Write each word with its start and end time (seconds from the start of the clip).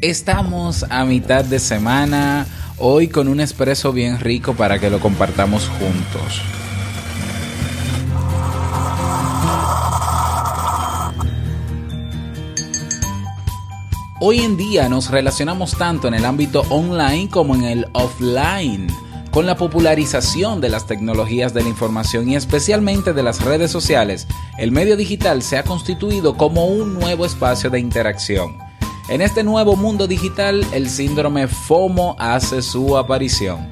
Estamos 0.00 0.84
a 0.90 1.04
mitad 1.04 1.44
de 1.44 1.60
semana, 1.60 2.46
hoy 2.78 3.06
con 3.06 3.28
un 3.28 3.38
espresso 3.38 3.92
bien 3.92 4.18
rico 4.18 4.54
para 4.54 4.80
que 4.80 4.90
lo 4.90 4.98
compartamos 4.98 5.68
juntos. 5.68 6.42
Hoy 14.20 14.40
en 14.40 14.56
día 14.56 14.88
nos 14.88 15.10
relacionamos 15.10 15.76
tanto 15.78 16.08
en 16.08 16.14
el 16.14 16.24
ámbito 16.24 16.62
online 16.70 17.28
como 17.30 17.54
en 17.54 17.62
el 17.62 17.86
offline. 17.92 18.88
Con 19.30 19.46
la 19.46 19.56
popularización 19.56 20.60
de 20.60 20.70
las 20.70 20.86
tecnologías 20.86 21.54
de 21.54 21.62
la 21.62 21.68
información 21.68 22.28
y 22.28 22.34
especialmente 22.36 23.12
de 23.12 23.22
las 23.22 23.42
redes 23.42 23.70
sociales, 23.70 24.26
el 24.58 24.72
medio 24.72 24.96
digital 24.96 25.42
se 25.42 25.56
ha 25.56 25.62
constituido 25.62 26.36
como 26.36 26.66
un 26.66 26.94
nuevo 26.94 27.24
espacio 27.24 27.70
de 27.70 27.78
interacción. 27.78 28.63
En 29.08 29.20
este 29.20 29.44
nuevo 29.44 29.76
mundo 29.76 30.06
digital, 30.06 30.66
el 30.72 30.88
síndrome 30.88 31.46
FOMO 31.46 32.16
hace 32.18 32.62
su 32.62 32.96
aparición. 32.96 33.68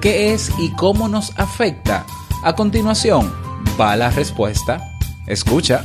¿Qué 0.00 0.32
es 0.32 0.52
y 0.60 0.70
cómo 0.74 1.08
nos 1.08 1.36
afecta? 1.36 2.06
A 2.44 2.54
continuación, 2.54 3.32
va 3.80 3.96
la 3.96 4.10
respuesta. 4.10 4.96
Escucha. 5.26 5.84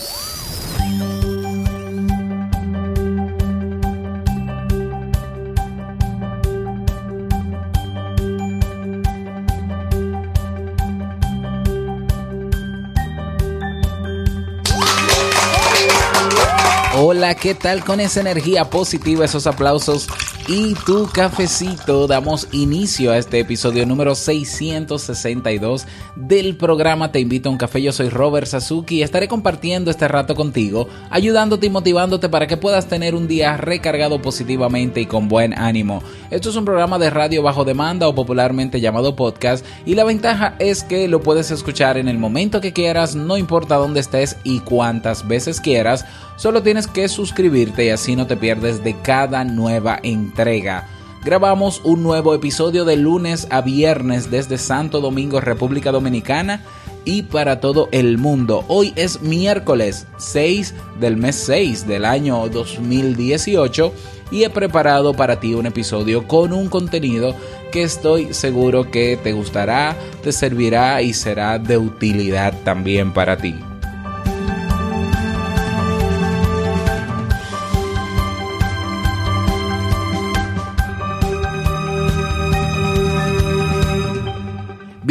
Hola, 17.03 17.33
¿qué 17.33 17.55
tal 17.55 17.83
con 17.83 17.99
esa 17.99 18.19
energía 18.19 18.69
positiva, 18.69 19.25
esos 19.25 19.47
aplausos 19.47 20.07
y 20.47 20.75
tu 20.85 21.07
cafecito? 21.11 22.05
Damos 22.05 22.47
inicio 22.51 23.11
a 23.11 23.17
este 23.17 23.39
episodio 23.39 23.87
número 23.87 24.13
662 24.13 25.87
del 26.15 26.57
programa 26.57 27.11
Te 27.11 27.19
invito 27.19 27.49
a 27.49 27.53
un 27.53 27.57
café. 27.57 27.81
Yo 27.81 27.91
soy 27.91 28.09
Robert 28.09 28.45
Sasuki 28.45 28.97
y 28.97 29.01
estaré 29.01 29.27
compartiendo 29.27 29.89
este 29.89 30.07
rato 30.07 30.35
contigo, 30.35 30.89
ayudándote 31.09 31.65
y 31.65 31.69
motivándote 31.71 32.29
para 32.29 32.45
que 32.45 32.57
puedas 32.57 32.85
tener 32.85 33.15
un 33.15 33.27
día 33.27 33.57
recargado 33.57 34.21
positivamente 34.21 35.01
y 35.01 35.07
con 35.07 35.27
buen 35.27 35.57
ánimo. 35.57 36.03
Esto 36.29 36.51
es 36.51 36.55
un 36.55 36.65
programa 36.65 36.99
de 36.99 37.09
radio 37.09 37.41
bajo 37.41 37.65
demanda 37.65 38.07
o 38.07 38.13
popularmente 38.13 38.79
llamado 38.79 39.15
podcast 39.15 39.65
y 39.87 39.95
la 39.95 40.03
ventaja 40.03 40.53
es 40.59 40.83
que 40.83 41.07
lo 41.07 41.21
puedes 41.21 41.49
escuchar 41.49 41.97
en 41.97 42.07
el 42.07 42.19
momento 42.19 42.61
que 42.61 42.73
quieras, 42.73 43.15
no 43.15 43.37
importa 43.37 43.77
dónde 43.77 44.01
estés 44.01 44.37
y 44.43 44.59
cuántas 44.59 45.27
veces 45.27 45.59
quieras. 45.59 46.05
Solo 46.41 46.63
tienes 46.63 46.87
que 46.93 47.07
suscribirte 47.07 47.85
y 47.85 47.89
así 47.89 48.15
no 48.15 48.27
te 48.27 48.37
pierdes 48.37 48.83
de 48.83 48.95
cada 49.01 49.43
nueva 49.43 49.99
entrega. 50.03 50.87
Grabamos 51.23 51.81
un 51.83 52.01
nuevo 52.01 52.33
episodio 52.33 52.83
de 52.83 52.97
lunes 52.97 53.47
a 53.51 53.61
viernes 53.61 54.31
desde 54.31 54.57
Santo 54.57 55.01
Domingo, 55.01 55.39
República 55.39 55.91
Dominicana 55.91 56.63
y 57.05 57.23
para 57.23 57.59
todo 57.59 57.89
el 57.91 58.17
mundo. 58.17 58.65
Hoy 58.67 58.93
es 58.95 59.21
miércoles 59.21 60.07
6 60.17 60.73
del 60.99 61.17
mes 61.17 61.35
6 61.35 61.87
del 61.87 62.05
año 62.05 62.47
2018 62.49 63.93
y 64.31 64.43
he 64.43 64.49
preparado 64.49 65.13
para 65.13 65.39
ti 65.39 65.53
un 65.53 65.65
episodio 65.65 66.27
con 66.27 66.53
un 66.53 66.69
contenido 66.69 67.35
que 67.71 67.83
estoy 67.83 68.33
seguro 68.33 68.89
que 68.89 69.17
te 69.21 69.33
gustará, 69.33 69.95
te 70.23 70.31
servirá 70.31 71.01
y 71.01 71.13
será 71.13 71.59
de 71.59 71.77
utilidad 71.77 72.53
también 72.63 73.13
para 73.13 73.37
ti. 73.37 73.55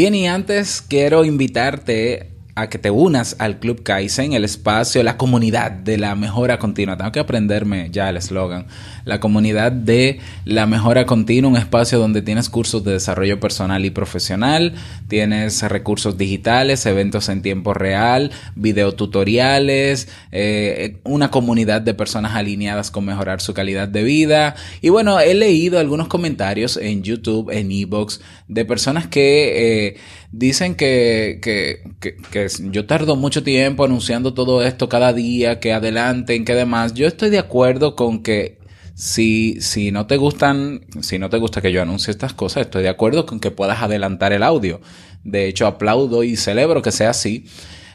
Bien, 0.01 0.15
y 0.15 0.27
antes 0.27 0.81
quiero 0.81 1.27
invitarte 1.27 2.30
que 2.69 2.79
te 2.79 2.91
unas 2.91 3.37
al 3.39 3.59
Club 3.59 3.83
Kaizen, 3.83 4.33
el 4.33 4.45
espacio, 4.45 5.03
la 5.03 5.17
comunidad 5.17 5.71
de 5.71 5.99
la 5.99 6.15
mejora 6.15 6.59
continua. 6.59 6.97
Tengo 6.97 7.13
que 7.13 7.21
aprenderme 7.21 7.89
ya 7.91 8.11
el 8.11 8.17
eslogan. 8.17 8.67
La 9.05 9.21
comunidad 9.21 9.73
de 9.73 10.21
la 10.45 10.67
mejora 10.67 11.07
continua, 11.07 11.51
un 11.51 11.57
espacio 11.57 11.99
donde 11.99 12.23
tienes 12.23 12.51
cursos 12.51 12.85
de 12.85 12.93
desarrollo 12.93 13.41
personal 13.41 13.85
y 13.85 13.91
profesional, 13.91 14.75
tienes 15.09 15.63
recursos 15.63 16.19
digitales, 16.19 16.85
eventos 16.87 17.29
en 17.29 17.43
tiempo 17.43 17.73
real, 17.73 18.31
videotutoriales, 18.55 20.09
eh, 20.33 20.99
una 21.05 21.31
comunidad 21.31 21.81
de 21.83 21.95
personas 21.95 22.35
alineadas 22.35 22.91
con 22.91 23.05
mejorar 23.05 23.41
su 23.41 23.55
calidad 23.55 23.89
de 23.89 24.03
vida. 24.03 24.55
Y 24.81 24.91
bueno, 24.91 25.21
he 25.21 25.35
leído 25.35 25.79
algunos 25.79 26.09
comentarios 26.09 26.77
en 26.77 27.03
YouTube, 27.03 27.51
en 27.51 27.71
Evox, 27.73 28.21
de 28.49 28.65
personas 28.65 29.07
que 29.07 29.87
eh, 29.87 29.97
dicen 30.33 30.75
que, 30.75 31.41
que, 31.43 31.83
que, 32.01 32.17
que 32.31 32.49
yo 32.71 32.87
tardo 32.87 33.17
mucho 33.17 33.43
tiempo 33.43 33.85
anunciando 33.85 34.35
todo 34.35 34.63
esto 34.63 34.89
cada 34.89 35.13
día, 35.13 35.61
que 35.61 35.73
adelanten, 35.73 36.45
que 36.45 36.55
demás. 36.55 36.95
Yo 36.95 37.07
estoy 37.07 37.31
de 37.31 37.39
acuerdo 37.39 37.97
con 37.97 38.23
que 38.23 38.59
si, 38.95 39.61
si 39.61 39.93
no 39.93 40.07
te 40.07 40.17
gustan, 40.17 40.83
si 41.01 41.19
no 41.19 41.31
te 41.31 41.39
gusta 41.39 41.61
que 41.61 41.73
yo 41.73 41.83
anuncie 41.83 42.11
estas 42.11 42.35
cosas, 42.35 42.63
estoy 42.63 42.83
de 42.83 42.91
acuerdo 42.91 43.27
con 43.27 43.41
que 43.41 43.51
puedas 43.51 43.83
adelantar 43.83 44.33
el 44.33 44.43
audio. 44.43 44.81
De 45.25 45.47
hecho, 45.47 45.67
aplaudo 45.67 46.23
y 46.23 46.37
celebro 46.37 46.83
que 46.83 46.93
sea 46.93 47.11
así. 47.11 47.47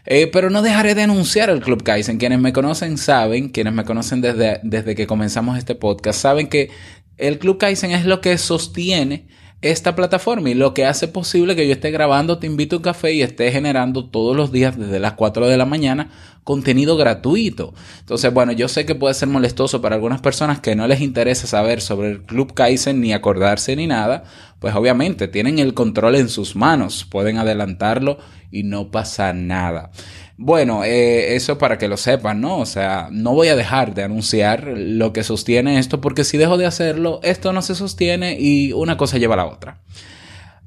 Eh, 0.07 0.27
pero 0.31 0.49
no 0.49 0.61
dejaré 0.61 0.93
de 0.93 1.03
anunciar 1.03 1.49
el 1.49 1.61
Club 1.61 1.83
Kaizen. 1.83 2.17
Quienes 2.17 2.39
me 2.39 2.53
conocen 2.53 2.97
saben, 2.97 3.49
quienes 3.49 3.73
me 3.73 3.85
conocen 3.85 4.21
desde, 4.21 4.59
desde 4.63 4.93
que 4.95 5.07
comenzamos 5.07 5.57
este 5.57 5.73
podcast, 5.73 6.19
saben 6.19 6.47
que 6.47 6.69
el 7.17 7.39
Club 7.39 7.57
Kaizen 7.57 7.91
es 7.91 8.05
lo 8.05 8.21
que 8.21 8.37
sostiene 8.37 9.27
esta 9.71 9.95
plataforma 9.95 10.49
y 10.49 10.53
lo 10.53 10.73
que 10.73 10.85
hace 10.85 11.07
posible 11.07 11.55
que 11.55 11.67
yo 11.67 11.73
esté 11.73 11.89
grabando 11.89 12.37
Te 12.37 12.47
invito 12.47 12.75
a 12.75 12.79
un 12.79 12.83
café 12.83 13.13
y 13.13 13.21
esté 13.21 13.51
generando 13.51 14.05
todos 14.05 14.35
los 14.35 14.51
días 14.51 14.77
desde 14.77 14.99
las 14.99 15.13
4 15.13 15.47
de 15.47 15.57
la 15.57 15.65
mañana 15.65 16.09
contenido 16.45 16.95
gratuito. 16.95 17.73
Entonces, 17.99 18.31
bueno, 18.31 18.51
yo 18.51 18.67
sé 18.67 18.85
que 18.85 18.93
puede 18.93 19.15
ser 19.15 19.27
molestoso 19.27 19.81
para 19.81 19.95
algunas 19.95 20.21
personas 20.21 20.59
que 20.59 20.75
no 20.75 20.87
les 20.87 21.01
interesa 21.01 21.47
saber 21.47 21.81
sobre 21.81 22.11
el 22.11 22.21
Club 22.21 22.53
Kaizen 22.53 23.01
ni 23.01 23.13
acordarse 23.13 23.75
ni 23.75 23.87
nada, 23.87 24.23
pues 24.59 24.75
obviamente 24.75 25.27
tienen 25.27 25.57
el 25.57 25.73
control 25.73 26.15
en 26.15 26.29
sus 26.29 26.55
manos, 26.55 27.03
pueden 27.03 27.39
adelantarlo 27.39 28.19
y 28.51 28.61
no 28.61 28.91
pasa 28.91 29.33
nada. 29.33 29.89
Bueno, 30.37 30.83
eh, 30.83 31.35
eso 31.35 31.57
para 31.57 31.77
que 31.77 31.87
lo 31.87 31.95
sepan, 31.95 32.41
¿no? 32.41 32.59
O 32.59 32.65
sea, 32.65 33.07
no 33.09 33.33
voy 33.33 33.47
a 33.47 33.55
dejar 33.55 33.93
de 33.93 34.03
anunciar 34.03 34.67
lo 34.75 35.13
que 35.13 35.23
sostiene 35.23 35.79
esto 35.79 36.01
porque 36.01 36.25
si 36.25 36.37
dejo 36.37 36.57
de 36.57 36.65
hacerlo, 36.65 37.21
esto 37.23 37.53
no 37.53 37.61
se 37.61 37.73
sostiene 37.73 38.37
y 38.37 38.73
una 38.73 38.97
cosa 38.97 39.17
lleva 39.17 39.35
a 39.35 39.37
la 39.37 39.45
otra. 39.45 39.79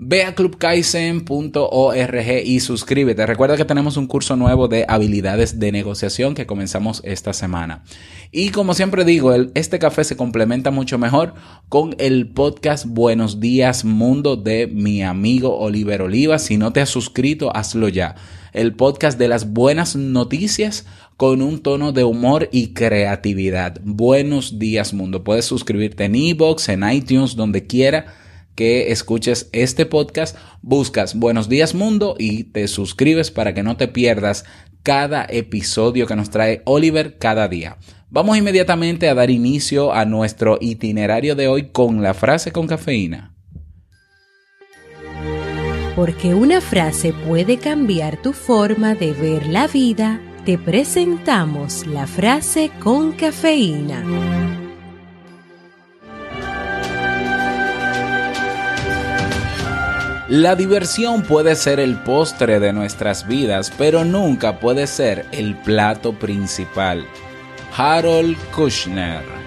Ve 0.00 0.22
a 0.22 0.32
clubkaizen.org 0.34 2.42
y 2.44 2.60
suscríbete. 2.60 3.26
Recuerda 3.26 3.56
que 3.56 3.64
tenemos 3.64 3.96
un 3.96 4.06
curso 4.06 4.36
nuevo 4.36 4.68
de 4.68 4.84
habilidades 4.88 5.58
de 5.58 5.72
negociación 5.72 6.36
que 6.36 6.46
comenzamos 6.46 7.02
esta 7.04 7.32
semana. 7.32 7.82
Y 8.30 8.50
como 8.50 8.74
siempre 8.74 9.04
digo, 9.04 9.34
este 9.54 9.80
café 9.80 10.04
se 10.04 10.16
complementa 10.16 10.70
mucho 10.70 10.98
mejor 10.98 11.34
con 11.68 11.96
el 11.98 12.28
podcast 12.28 12.86
Buenos 12.86 13.40
Días 13.40 13.84
Mundo 13.84 14.36
de 14.36 14.68
mi 14.68 15.02
amigo 15.02 15.58
Oliver 15.58 16.02
Oliva. 16.02 16.38
Si 16.38 16.58
no 16.58 16.72
te 16.72 16.80
has 16.80 16.90
suscrito, 16.90 17.50
hazlo 17.54 17.88
ya. 17.88 18.14
El 18.52 18.74
podcast 18.74 19.18
de 19.18 19.28
las 19.28 19.52
buenas 19.52 19.96
noticias 19.96 20.86
con 21.16 21.42
un 21.42 21.60
tono 21.60 21.92
de 21.92 22.04
humor 22.04 22.48
y 22.52 22.74
creatividad. 22.74 23.80
Buenos 23.82 24.58
días 24.58 24.94
mundo. 24.94 25.24
Puedes 25.24 25.44
suscribirte 25.44 26.04
en 26.04 26.14
iBox, 26.14 26.68
en 26.68 26.88
iTunes, 26.90 27.36
donde 27.36 27.66
quiera 27.66 28.14
que 28.54 28.90
escuches 28.90 29.48
este 29.52 29.86
podcast, 29.86 30.36
buscas 30.62 31.14
Buenos 31.14 31.48
Días 31.48 31.76
Mundo 31.76 32.16
y 32.18 32.44
te 32.44 32.66
suscribes 32.66 33.30
para 33.30 33.54
que 33.54 33.62
no 33.62 33.76
te 33.76 33.86
pierdas 33.86 34.44
cada 34.82 35.26
episodio 35.28 36.06
que 36.08 36.16
nos 36.16 36.30
trae 36.30 36.62
Oliver 36.64 37.18
cada 37.18 37.46
día. 37.46 37.76
Vamos 38.10 38.36
inmediatamente 38.36 39.08
a 39.08 39.14
dar 39.14 39.30
inicio 39.30 39.92
a 39.92 40.06
nuestro 40.06 40.58
itinerario 40.60 41.36
de 41.36 41.46
hoy 41.46 41.68
con 41.70 42.02
la 42.02 42.14
frase 42.14 42.50
con 42.50 42.66
cafeína. 42.66 43.37
Porque 45.98 46.32
una 46.32 46.60
frase 46.60 47.12
puede 47.12 47.58
cambiar 47.58 48.22
tu 48.22 48.32
forma 48.32 48.94
de 48.94 49.12
ver 49.12 49.48
la 49.48 49.66
vida, 49.66 50.20
te 50.44 50.56
presentamos 50.56 51.88
la 51.88 52.06
frase 52.06 52.70
con 52.78 53.10
cafeína. 53.10 54.04
La 60.28 60.54
diversión 60.54 61.24
puede 61.24 61.56
ser 61.56 61.80
el 61.80 61.96
postre 62.04 62.60
de 62.60 62.72
nuestras 62.72 63.26
vidas, 63.26 63.72
pero 63.76 64.04
nunca 64.04 64.60
puede 64.60 64.86
ser 64.86 65.26
el 65.32 65.56
plato 65.56 66.12
principal. 66.12 67.04
Harold 67.76 68.36
Kushner 68.54 69.37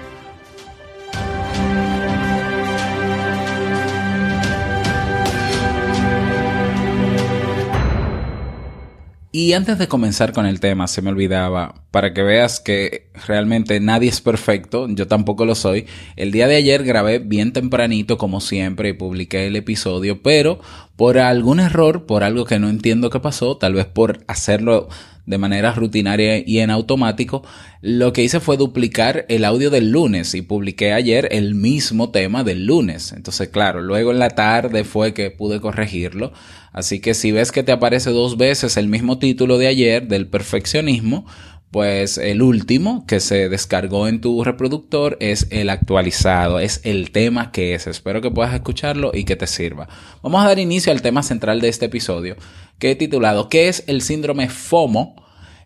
Y 9.34 9.54
antes 9.54 9.78
de 9.78 9.88
comenzar 9.88 10.34
con 10.34 10.46
el 10.46 10.60
tema, 10.60 10.88
se 10.88 11.02
me 11.02 11.10
olvidaba, 11.10 11.86
para 11.92 12.14
que 12.14 12.22
veas 12.22 12.60
que 12.60 13.08
realmente 13.26 13.80
nadie 13.80 14.10
es 14.10 14.20
perfecto, 14.20 14.90
yo 14.90 15.08
tampoco 15.08 15.46
lo 15.46 15.56
soy, 15.56 15.86
el 16.18 16.34
día 16.34 16.48
de 16.48 16.58
ayer 16.58 16.84
grabé 16.84 17.20
bien 17.20 17.54
tempranito 17.54 18.18
como 18.18 18.42
siempre 18.42 18.90
y 18.90 18.94
publiqué 18.94 19.48
el 19.48 19.56
episodio, 19.56 20.22
pero 20.22 20.60
por 21.02 21.18
algún 21.18 21.60
error, 21.60 22.06
por 22.06 22.24
algo 22.24 22.46
que 22.46 22.60
no 22.60 22.70
entiendo 22.70 23.10
qué 23.10 23.20
pasó, 23.20 23.58
tal 23.58 23.74
vez 23.74 23.88
por 23.88 24.24
hacerlo 24.28 24.88
de 25.26 25.40
manera 25.40 25.72
rutinaria 25.72 26.48
y 26.48 26.60
en 26.60 26.70
automático, 26.70 27.42
lo 27.82 28.14
que 28.14 28.22
hice 28.22 28.40
fue 28.40 28.56
duplicar 28.56 29.26
el 29.28 29.44
audio 29.44 29.72
del 29.72 29.90
lunes 29.90 30.36
y 30.36 30.44
publiqué 30.44 30.94
ayer 30.94 31.28
el 31.32 31.56
mismo 31.56 32.12
tema 32.12 32.44
del 32.44 32.68
lunes. 32.68 33.14
Entonces, 33.14 33.50
claro, 33.50 33.82
luego 33.82 34.12
en 34.12 34.20
la 34.20 34.30
tarde 34.30 34.84
fue 34.84 35.16
que 35.16 35.32
pude 35.32 35.60
corregirlo. 35.60 36.34
Así 36.72 37.00
que 37.00 37.16
si 37.16 37.32
ves 37.32 37.52
que 37.52 37.64
te 37.64 37.72
aparece 37.72 38.12
dos 38.12 38.38
veces 38.38 38.78
el 38.78 38.88
mismo 38.88 39.18
título 39.18 39.58
de 39.58 39.70
ayer 39.70 40.08
del 40.08 40.28
perfeccionismo, 40.28 41.26
pues 41.72 42.18
el 42.18 42.42
último 42.42 43.06
que 43.08 43.22
se 43.22 43.48
descargó 43.48 44.10
en 44.10 44.20
tu 44.20 44.44
reproductor 44.44 45.16
es 45.22 45.48
el 45.52 45.70
actualizado, 45.70 46.60
es 46.60 46.82
el 46.84 47.12
tema 47.12 47.54
que 47.54 47.74
es. 47.74 47.88
Espero 47.88 48.22
que 48.22 48.30
puedas 48.30 48.54
escucharlo 48.54 49.12
y 49.14 49.24
que 49.24 49.38
te 49.38 49.48
sirva. 49.48 49.88
Vamos 50.22 50.44
a 50.44 50.50
dar 50.50 50.60
inicio 50.60 50.92
al 50.92 51.02
tema 51.02 51.24
central 51.24 51.62
de 51.62 51.70
este 51.70 51.86
episodio, 51.86 52.36
que 52.78 52.92
he 52.92 52.96
titulado 52.96 53.48
¿Qué 53.48 53.70
es 53.70 53.86
el 53.88 54.02
síndrome 54.02 54.50
FOMO? 54.50 55.16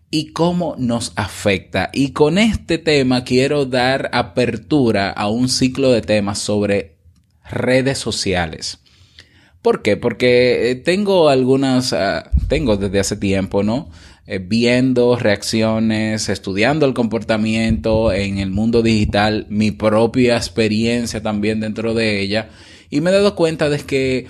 y 0.08 0.32
cómo 0.32 0.76
nos 0.78 1.12
afecta. 1.16 1.90
Y 1.92 2.12
con 2.12 2.38
este 2.38 2.78
tema 2.78 3.24
quiero 3.24 3.66
dar 3.66 4.08
apertura 4.12 5.10
a 5.10 5.28
un 5.28 5.48
ciclo 5.48 5.90
de 5.90 6.00
temas 6.00 6.38
sobre 6.38 6.96
redes 7.50 7.98
sociales. 7.98 8.78
¿Por 9.62 9.82
qué? 9.82 9.96
Porque 9.96 10.70
eh, 10.70 10.74
tengo 10.76 11.28
algunas, 11.28 11.92
ah, 11.92 12.30
tengo 12.48 12.76
desde 12.76 13.00
hace 13.00 13.16
tiempo, 13.16 13.64
¿no? 13.64 13.90
Eh, 14.28 14.38
viendo 14.40 15.14
reacciones, 15.16 16.28
estudiando 16.28 16.84
el 16.84 16.94
comportamiento 16.94 18.12
en 18.12 18.38
el 18.38 18.50
mundo 18.50 18.82
digital, 18.82 19.46
mi 19.50 19.70
propia 19.70 20.36
experiencia 20.36 21.22
también 21.22 21.60
dentro 21.60 21.94
de 21.94 22.20
ella, 22.20 22.48
y 22.90 23.00
me 23.00 23.10
he 23.10 23.12
dado 23.12 23.36
cuenta 23.36 23.68
de 23.68 23.78
que 23.78 24.26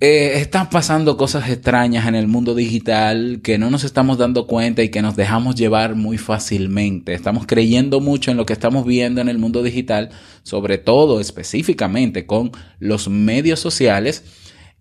eh, 0.00 0.34
están 0.36 0.70
pasando 0.70 1.16
cosas 1.16 1.50
extrañas 1.50 2.06
en 2.06 2.14
el 2.14 2.26
mundo 2.26 2.54
digital 2.54 3.40
que 3.42 3.58
no 3.58 3.68
nos 3.68 3.84
estamos 3.84 4.16
dando 4.16 4.46
cuenta 4.46 4.82
y 4.82 4.90
que 4.90 5.02
nos 5.02 5.14
dejamos 5.14 5.56
llevar 5.56 5.94
muy 5.94 6.16
fácilmente. 6.16 7.12
Estamos 7.12 7.46
creyendo 7.46 8.00
mucho 8.00 8.30
en 8.30 8.36
lo 8.36 8.46
que 8.46 8.52
estamos 8.54 8.86
viendo 8.86 9.20
en 9.20 9.28
el 9.28 9.38
mundo 9.38 9.62
digital, 9.62 10.10
sobre 10.42 10.78
todo 10.78 11.20
específicamente 11.20 12.24
con 12.24 12.52
los 12.78 13.08
medios 13.08 13.60
sociales. 13.60 14.22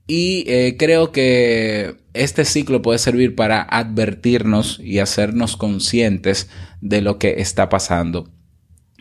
Y 0.07 0.45
eh, 0.47 0.75
creo 0.79 1.11
que 1.11 1.97
este 2.13 2.45
ciclo 2.45 2.81
puede 2.81 2.97
servir 2.97 3.35
para 3.35 3.61
advertirnos 3.61 4.79
y 4.79 4.99
hacernos 4.99 5.57
conscientes 5.57 6.49
de 6.81 7.01
lo 7.01 7.19
que 7.19 7.41
está 7.41 7.67
pasando. 7.69 8.31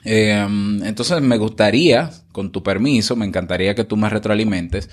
Eh, 0.04 0.46
entonces 0.84 1.20
me 1.22 1.38
gustaría, 1.38 2.10
con 2.32 2.52
tu 2.52 2.62
permiso, 2.62 3.16
me 3.16 3.26
encantaría 3.26 3.74
que 3.74 3.84
tú 3.84 3.96
me 3.96 4.08
retroalimentes 4.08 4.88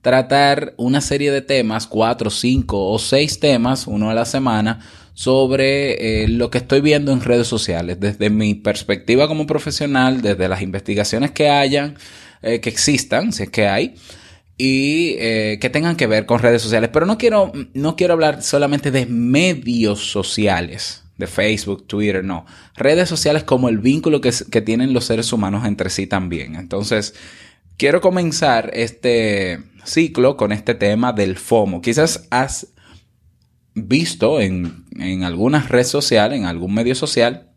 tratar 0.00 0.74
una 0.76 1.00
serie 1.00 1.30
de 1.30 1.42
temas, 1.42 1.86
cuatro, 1.86 2.30
cinco 2.30 2.90
o 2.90 2.98
seis 2.98 3.40
temas, 3.40 3.86
uno 3.86 4.10
a 4.10 4.14
la 4.14 4.24
semana, 4.24 4.80
sobre 5.14 6.22
eh, 6.22 6.28
lo 6.28 6.50
que 6.50 6.58
estoy 6.58 6.80
viendo 6.80 7.12
en 7.12 7.20
redes 7.20 7.48
sociales, 7.48 7.98
desde 7.98 8.30
mi 8.30 8.54
perspectiva 8.54 9.26
como 9.26 9.46
profesional, 9.46 10.22
desde 10.22 10.48
las 10.48 10.62
investigaciones 10.62 11.32
que 11.32 11.48
hayan, 11.48 11.96
eh, 12.42 12.60
que 12.60 12.68
existan, 12.68 13.32
si 13.32 13.42
es 13.42 13.50
que 13.50 13.66
hay, 13.66 13.96
y 14.58 15.14
eh, 15.18 15.58
que 15.60 15.70
tengan 15.70 15.96
que 15.96 16.08
ver 16.08 16.26
con 16.26 16.40
redes 16.40 16.60
sociales. 16.60 16.90
Pero 16.92 17.06
no 17.06 17.16
quiero, 17.16 17.52
no 17.74 17.94
quiero 17.96 18.14
hablar 18.14 18.42
solamente 18.42 18.90
de 18.90 19.06
medios 19.06 20.10
sociales, 20.10 21.04
de 21.16 21.28
Facebook, 21.28 21.86
Twitter, 21.86 22.24
no. 22.24 22.44
Redes 22.76 23.08
sociales 23.08 23.44
como 23.44 23.68
el 23.68 23.78
vínculo 23.78 24.20
que, 24.20 24.32
que 24.50 24.60
tienen 24.60 24.92
los 24.92 25.04
seres 25.04 25.32
humanos 25.32 25.64
entre 25.64 25.90
sí 25.90 26.08
también. 26.08 26.56
Entonces, 26.56 27.14
quiero 27.76 28.00
comenzar 28.00 28.70
este 28.74 29.60
ciclo 29.84 30.36
con 30.36 30.50
este 30.50 30.74
tema 30.74 31.12
del 31.12 31.36
FOMO. 31.36 31.80
Quizás 31.80 32.26
has 32.30 32.66
visto 33.74 34.40
en, 34.40 34.86
en 34.98 35.22
alguna 35.22 35.62
red 35.62 35.84
social, 35.84 36.32
en 36.32 36.46
algún 36.46 36.74
medio 36.74 36.96
social, 36.96 37.52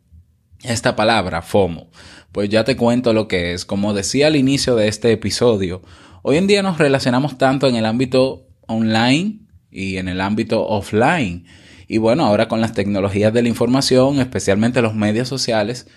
esta 0.62 0.96
palabra 0.96 1.42
FOMO. 1.42 1.90
Pues 2.32 2.48
ya 2.50 2.64
te 2.64 2.78
cuento 2.78 3.12
lo 3.12 3.28
que 3.28 3.54
es. 3.54 3.66
Como 3.66 3.96
decía 3.96 4.28
al 4.28 4.36
inicio 4.36 4.76
de 4.76 4.88
este 4.88 5.12
episodio, 5.12 5.82
hoy 6.22 6.38
en 6.38 6.48
día 6.48 6.64
nos 6.64 6.78
relacionamos 6.78 7.38
tanto 7.38 7.68
en 7.68 7.76
el 7.76 7.86
ámbito 7.86 8.48
online 8.68 9.40
y 9.70 9.98
en 9.98 10.08
el 10.08 10.22
ámbito 10.22 10.66
offline. 10.66 11.46
Y 11.88 11.98
bueno, 11.98 12.26
ahora 12.26 12.48
con 12.48 12.62
las 12.62 12.74
tecnologías 12.74 13.34
de 13.34 13.42
la 13.42 13.50
información, 13.50 14.20
especialmente 14.20 14.82
los 14.82 14.96
medios 14.96 15.28
sociales, 15.28 15.88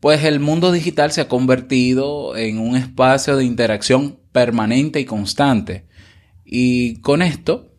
pues 0.00 0.24
el 0.24 0.40
mundo 0.40 0.72
digital 0.72 1.12
se 1.12 1.20
ha 1.20 1.28
convertido 1.28 2.36
en 2.36 2.58
un 2.58 2.76
espacio 2.76 3.36
de 3.36 3.44
interacción 3.44 4.18
permanente 4.32 5.00
y 5.00 5.04
constante. 5.04 5.86
Y 6.44 7.00
con 7.00 7.22
esto, 7.22 7.72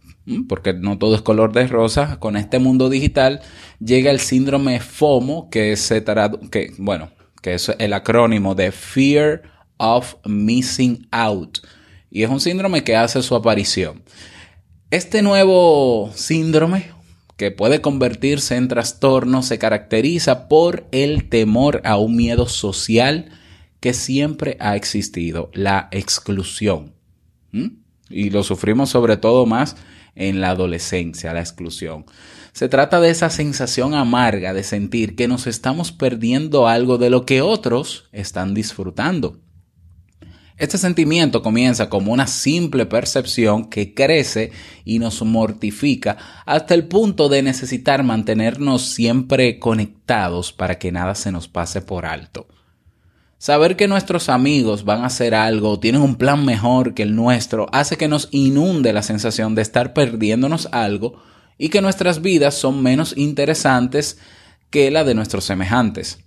porque 0.48 0.74
no 0.74 0.98
todo 0.98 1.16
es 1.16 1.22
color 1.22 1.52
de 1.52 1.68
rosa, 1.68 2.20
con 2.20 2.38
este 2.38 2.60
mundo 2.60 2.90
digital 2.90 3.42
llega 3.80 4.10
el 4.12 4.20
síndrome 4.20 4.80
FOMO, 4.80 5.50
que 5.50 5.76
se 5.76 6.04
que 6.50 6.72
bueno, 6.78 7.12
que 7.42 7.56
es 7.56 7.72
el 7.78 7.94
acrónimo 7.94 8.56
de 8.56 8.72
Fear 8.72 9.42
of 9.78 10.16
Missing 10.26 11.08
Out. 11.12 11.60
Y 12.16 12.22
es 12.22 12.30
un 12.30 12.40
síndrome 12.40 12.84
que 12.84 12.96
hace 12.96 13.24
su 13.24 13.34
aparición. 13.34 14.04
Este 14.92 15.24
nuevo 15.24 16.12
síndrome 16.14 16.92
que 17.38 17.50
puede 17.50 17.82
convertirse 17.82 18.56
en 18.56 18.68
trastorno 18.68 19.42
se 19.42 19.58
caracteriza 19.58 20.48
por 20.48 20.86
el 20.92 21.28
temor 21.28 21.82
a 21.86 21.98
un 21.98 22.16
miedo 22.16 22.48
social 22.48 23.32
que 23.80 23.94
siempre 23.94 24.58
ha 24.60 24.76
existido, 24.76 25.50
la 25.54 25.88
exclusión. 25.90 26.94
¿Mm? 27.52 27.78
Y 28.12 28.30
lo 28.30 28.44
sufrimos 28.44 28.92
sobre 28.92 29.18
todo 29.18 29.48
más 29.48 29.76
en 30.14 30.40
la 30.40 30.52
adolescencia, 30.52 31.34
la 31.34 31.40
exclusión. 31.40 32.06
Se 32.52 32.70
trata 32.70 33.02
de 33.02 33.10
esa 33.10 33.32
sensación 33.32 33.96
amarga 33.96 34.54
de 34.54 34.62
sentir 34.62 35.16
que 35.16 35.28
nos 35.28 35.48
estamos 35.48 35.92
perdiendo 35.92 36.68
algo 36.68 37.00
de 37.00 37.10
lo 37.10 37.26
que 37.26 37.42
otros 37.42 38.08
están 38.12 38.54
disfrutando. 38.54 39.40
Este 40.58 40.78
sentimiento 40.78 41.42
comienza 41.42 41.90
como 41.90 42.14
una 42.14 42.28
simple 42.28 42.86
percepción 42.86 43.70
que 43.70 43.94
crece 43.94 44.52
y 44.86 45.00
nos 45.00 45.22
mortifica 45.24 46.18
hasta 46.46 46.76
el 46.76 46.88
punto 46.88 47.28
de 47.28 47.42
necesitar 47.42 48.04
mantenernos 48.04 48.84
siempre 48.84 49.58
conectados 49.58 50.54
para 50.54 50.78
que 50.78 50.92
nada 50.92 51.16
se 51.16 51.32
nos 51.32 51.48
pase 51.48 51.82
por 51.82 52.06
alto. 52.06 52.48
Saber 53.40 53.76
que 53.76 53.88
nuestros 53.88 54.30
amigos 54.30 54.86
van 54.86 55.02
a 55.02 55.08
hacer 55.08 55.36
algo 55.36 55.72
o 55.72 55.80
tienen 55.80 56.02
un 56.02 56.16
plan 56.16 56.46
mejor 56.46 56.94
que 56.94 57.04
el 57.04 57.16
nuestro 57.16 57.68
hace 57.74 57.98
que 57.98 58.08
nos 58.08 58.30
inunde 58.32 58.94
la 58.94 59.02
sensación 59.02 59.56
de 59.56 59.64
estar 59.64 59.94
perdiéndonos 59.94 60.70
algo 60.72 61.22
y 61.58 61.70
que 61.70 61.82
nuestras 61.82 62.22
vidas 62.22 62.54
son 62.54 62.82
menos 62.82 63.18
interesantes 63.18 64.18
que 64.70 64.92
la 64.92 65.04
de 65.04 65.16
nuestros 65.16 65.44
semejantes. 65.44 66.20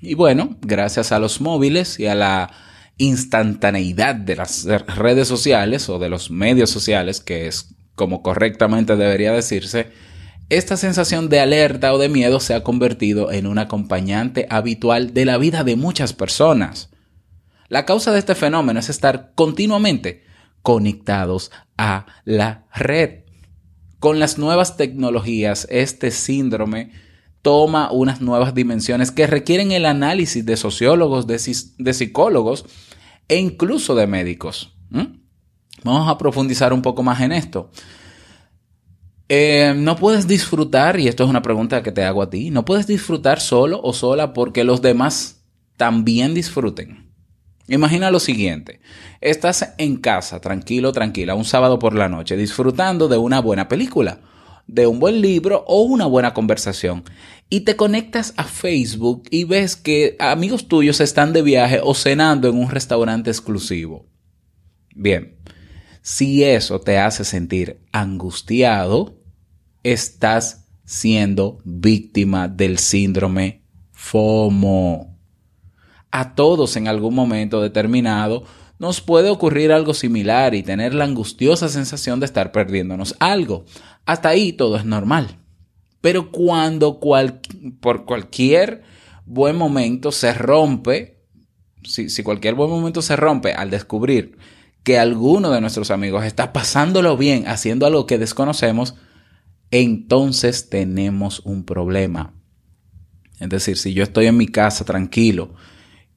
Y 0.00 0.14
bueno, 0.14 0.56
gracias 0.62 1.12
a 1.12 1.18
los 1.18 1.40
móviles 1.40 2.00
y 2.00 2.06
a 2.06 2.14
la 2.14 2.50
instantaneidad 2.98 4.14
de 4.16 4.36
las 4.36 4.64
redes 4.64 5.28
sociales 5.28 5.88
o 5.88 5.98
de 5.98 6.08
los 6.08 6.30
medios 6.30 6.70
sociales, 6.70 7.20
que 7.20 7.46
es 7.46 7.74
como 7.94 8.22
correctamente 8.22 8.96
debería 8.96 9.32
decirse, 9.32 9.90
esta 10.50 10.76
sensación 10.76 11.28
de 11.28 11.40
alerta 11.40 11.92
o 11.92 11.98
de 11.98 12.08
miedo 12.08 12.40
se 12.40 12.54
ha 12.54 12.64
convertido 12.64 13.30
en 13.32 13.46
un 13.46 13.58
acompañante 13.58 14.46
habitual 14.50 15.12
de 15.12 15.24
la 15.24 15.36
vida 15.36 15.62
de 15.62 15.76
muchas 15.76 16.12
personas. 16.12 16.90
La 17.68 17.84
causa 17.84 18.12
de 18.12 18.18
este 18.18 18.34
fenómeno 18.34 18.80
es 18.80 18.88
estar 18.88 19.32
continuamente 19.34 20.24
conectados 20.62 21.50
a 21.76 22.06
la 22.24 22.66
red. 22.74 23.24
Con 23.98 24.20
las 24.20 24.38
nuevas 24.38 24.76
tecnologías, 24.76 25.66
este 25.70 26.10
síndrome 26.10 26.92
toma 27.42 27.90
unas 27.92 28.20
nuevas 28.20 28.54
dimensiones 28.54 29.10
que 29.10 29.26
requieren 29.26 29.72
el 29.72 29.86
análisis 29.86 30.44
de 30.44 30.56
sociólogos, 30.56 31.26
de, 31.26 31.38
psicólogos 31.94 32.64
e 33.28 33.36
incluso 33.36 33.94
de 33.94 34.06
médicos. 34.06 34.74
Vamos 35.84 36.08
a 36.08 36.18
profundizar 36.18 36.72
un 36.72 36.82
poco 36.82 37.02
más 37.02 37.20
en 37.20 37.32
esto. 37.32 37.70
Eh, 39.28 39.74
no 39.76 39.96
puedes 39.96 40.26
disfrutar, 40.26 40.98
y 40.98 41.06
esto 41.06 41.24
es 41.24 41.30
una 41.30 41.42
pregunta 41.42 41.82
que 41.82 41.92
te 41.92 42.02
hago 42.02 42.22
a 42.22 42.30
ti, 42.30 42.50
no 42.50 42.64
puedes 42.64 42.86
disfrutar 42.86 43.40
solo 43.40 43.80
o 43.82 43.92
sola 43.92 44.32
porque 44.32 44.64
los 44.64 44.80
demás 44.80 45.42
también 45.76 46.34
disfruten. 46.34 47.12
Imagina 47.68 48.10
lo 48.10 48.18
siguiente, 48.18 48.80
estás 49.20 49.74
en 49.76 49.96
casa, 49.96 50.40
tranquilo, 50.40 50.92
tranquila, 50.92 51.34
un 51.34 51.44
sábado 51.44 51.78
por 51.78 51.94
la 51.94 52.08
noche, 52.08 52.38
disfrutando 52.38 53.08
de 53.08 53.18
una 53.18 53.42
buena 53.42 53.68
película, 53.68 54.20
de 54.68 54.86
un 54.86 55.00
buen 55.00 55.20
libro 55.20 55.64
o 55.66 55.82
una 55.82 56.06
buena 56.06 56.32
conversación, 56.34 57.02
y 57.50 57.60
te 57.60 57.76
conectas 57.76 58.34
a 58.36 58.44
Facebook 58.44 59.24
y 59.30 59.44
ves 59.44 59.74
que 59.74 60.16
amigos 60.20 60.68
tuyos 60.68 61.00
están 61.00 61.32
de 61.32 61.42
viaje 61.42 61.80
o 61.82 61.94
cenando 61.94 62.48
en 62.48 62.56
un 62.56 62.70
restaurante 62.70 63.30
exclusivo. 63.30 64.06
Bien, 64.94 65.38
si 66.02 66.44
eso 66.44 66.80
te 66.80 66.98
hace 66.98 67.24
sentir 67.24 67.80
angustiado, 67.90 69.18
estás 69.82 70.68
siendo 70.84 71.60
víctima 71.64 72.48
del 72.48 72.78
síndrome 72.78 73.64
FOMO. 73.92 75.18
A 76.10 76.34
todos 76.34 76.76
en 76.76 76.88
algún 76.88 77.14
momento 77.14 77.60
determinado 77.60 78.44
nos 78.78 79.00
puede 79.00 79.30
ocurrir 79.30 79.72
algo 79.72 79.94
similar 79.94 80.54
y 80.54 80.62
tener 80.62 80.94
la 80.94 81.04
angustiosa 81.04 81.68
sensación 81.68 82.20
de 82.20 82.26
estar 82.26 82.52
perdiéndonos 82.52 83.16
algo. 83.18 83.64
Hasta 84.06 84.28
ahí 84.28 84.52
todo 84.52 84.76
es 84.76 84.84
normal. 84.84 85.38
Pero 86.00 86.30
cuando 86.30 87.00
por 87.80 88.04
cualquier 88.04 88.82
buen 89.26 89.56
momento 89.56 90.12
se 90.12 90.32
rompe, 90.32 91.24
si, 91.82 92.08
si 92.08 92.22
cualquier 92.22 92.54
buen 92.54 92.70
momento 92.70 93.02
se 93.02 93.16
rompe 93.16 93.52
al 93.52 93.70
descubrir 93.70 94.38
que 94.84 94.98
alguno 94.98 95.50
de 95.50 95.60
nuestros 95.60 95.90
amigos 95.90 96.24
está 96.24 96.52
pasándolo 96.52 97.16
bien 97.16 97.48
haciendo 97.48 97.84
algo 97.84 98.06
que 98.06 98.16
desconocemos, 98.16 98.94
entonces 99.70 100.70
tenemos 100.70 101.40
un 101.40 101.64
problema. 101.64 102.32
Es 103.40 103.48
decir, 103.48 103.76
si 103.76 103.92
yo 103.92 104.02
estoy 104.02 104.26
en 104.26 104.36
mi 104.36 104.46
casa 104.46 104.84
tranquilo 104.84 105.54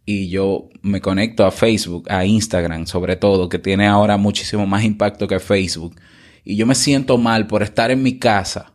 y 0.06 0.30
yo 0.30 0.70
me 0.82 1.02
conecto 1.02 1.46
a 1.46 1.52
Facebook, 1.52 2.12
a 2.12 2.26
Instagram 2.26 2.88
sobre 2.88 3.16
todo, 3.16 3.50
que 3.50 3.60
tiene 3.60 3.88
ahora 3.88 4.18
muchísimo 4.18 4.66
más 4.66 4.84
impacto 4.84 5.28
que 5.28 5.40
Facebook, 5.40 5.96
y 6.44 6.56
yo 6.56 6.66
me 6.66 6.76
siento 6.76 7.18
mal 7.18 7.48
por 7.48 7.64
estar 7.64 7.92
en 7.92 8.04
mi 8.04 8.18
casa, 8.18 8.74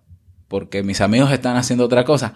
porque 0.49 0.83
mis 0.83 1.01
amigos 1.01 1.33
están 1.33 1.57
haciendo 1.57 1.85
otra 1.85 2.05
cosa, 2.05 2.35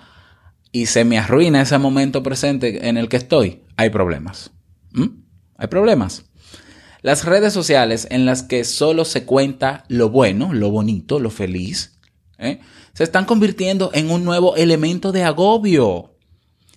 y 0.72 0.86
se 0.86 1.04
me 1.04 1.18
arruina 1.18 1.62
ese 1.62 1.78
momento 1.78 2.22
presente 2.22 2.88
en 2.88 2.96
el 2.96 3.08
que 3.08 3.16
estoy, 3.16 3.62
hay 3.76 3.90
problemas. 3.90 4.52
¿Mm? 4.92 5.22
Hay 5.56 5.68
problemas. 5.68 6.24
Las 7.02 7.24
redes 7.24 7.52
sociales 7.52 8.06
en 8.10 8.26
las 8.26 8.42
que 8.42 8.64
solo 8.64 9.04
se 9.04 9.24
cuenta 9.24 9.84
lo 9.88 10.10
bueno, 10.10 10.52
lo 10.52 10.70
bonito, 10.70 11.18
lo 11.18 11.30
feliz, 11.30 11.98
¿eh? 12.38 12.60
se 12.92 13.04
están 13.04 13.24
convirtiendo 13.24 13.90
en 13.94 14.10
un 14.10 14.24
nuevo 14.24 14.56
elemento 14.56 15.12
de 15.12 15.24
agobio. 15.24 16.09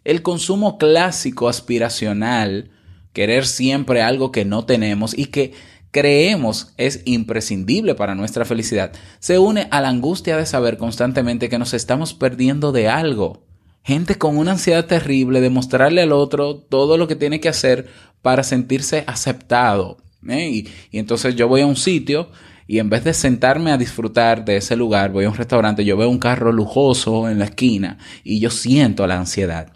El 0.04 0.22
consumo 0.22 0.78
clásico 0.78 1.48
aspiracional, 1.48 2.72
querer 3.14 3.46
siempre 3.46 4.02
algo 4.02 4.34
que 4.34 4.44
no 4.44 4.66
tenemos 4.66 5.18
y 5.18 5.28
que 5.28 5.54
creemos 5.92 6.74
es 6.76 7.04
imprescindible 7.06 7.96
para 7.96 8.14
nuestra 8.14 8.44
felicidad, 8.44 8.92
se 9.20 9.40
une 9.40 9.68
a 9.72 9.80
la 9.80 9.88
angustia 9.88 10.36
de 10.36 10.46
saber 10.46 10.78
constantemente 10.78 11.48
que 11.48 11.60
nos 11.60 11.74
estamos 11.74 12.14
perdiendo 12.14 12.74
de 12.74 12.90
algo. 12.90 13.46
Gente 13.84 14.18
con 14.18 14.38
una 14.38 14.52
ansiedad 14.52 14.86
terrible 14.88 15.40
de 15.40 15.50
mostrarle 15.50 16.02
al 16.02 16.12
otro 16.12 16.56
todo 16.58 16.98
lo 16.98 17.08
que 17.08 17.16
tiene 17.16 17.40
que 17.40 17.50
hacer 17.50 17.88
para 18.22 18.44
sentirse 18.44 19.06
aceptado, 19.08 19.98
¿eh? 20.28 20.50
Y, 20.50 20.70
y 20.92 21.00
entonces 21.00 21.36
yo 21.36 21.48
voy 21.48 21.62
a 21.62 21.66
un 21.66 21.76
sitio 21.76 22.30
y 22.68 22.80
en 22.80 22.90
vez 22.90 23.04
de 23.06 23.14
sentarme 23.14 23.72
a 23.72 23.78
disfrutar 23.78 24.44
de 24.44 24.58
ese 24.58 24.76
lugar, 24.76 25.12
voy 25.12 25.26
a 25.26 25.30
un 25.30 25.36
restaurante, 25.36 25.86
yo 25.86 25.96
veo 25.96 26.10
un 26.10 26.20
carro 26.20 26.52
lujoso 26.52 27.30
en 27.30 27.40
la 27.40 27.46
esquina 27.46 28.00
y 28.24 28.40
yo 28.40 28.50
siento 28.50 29.06
la 29.08 29.18
ansiedad 29.18 29.73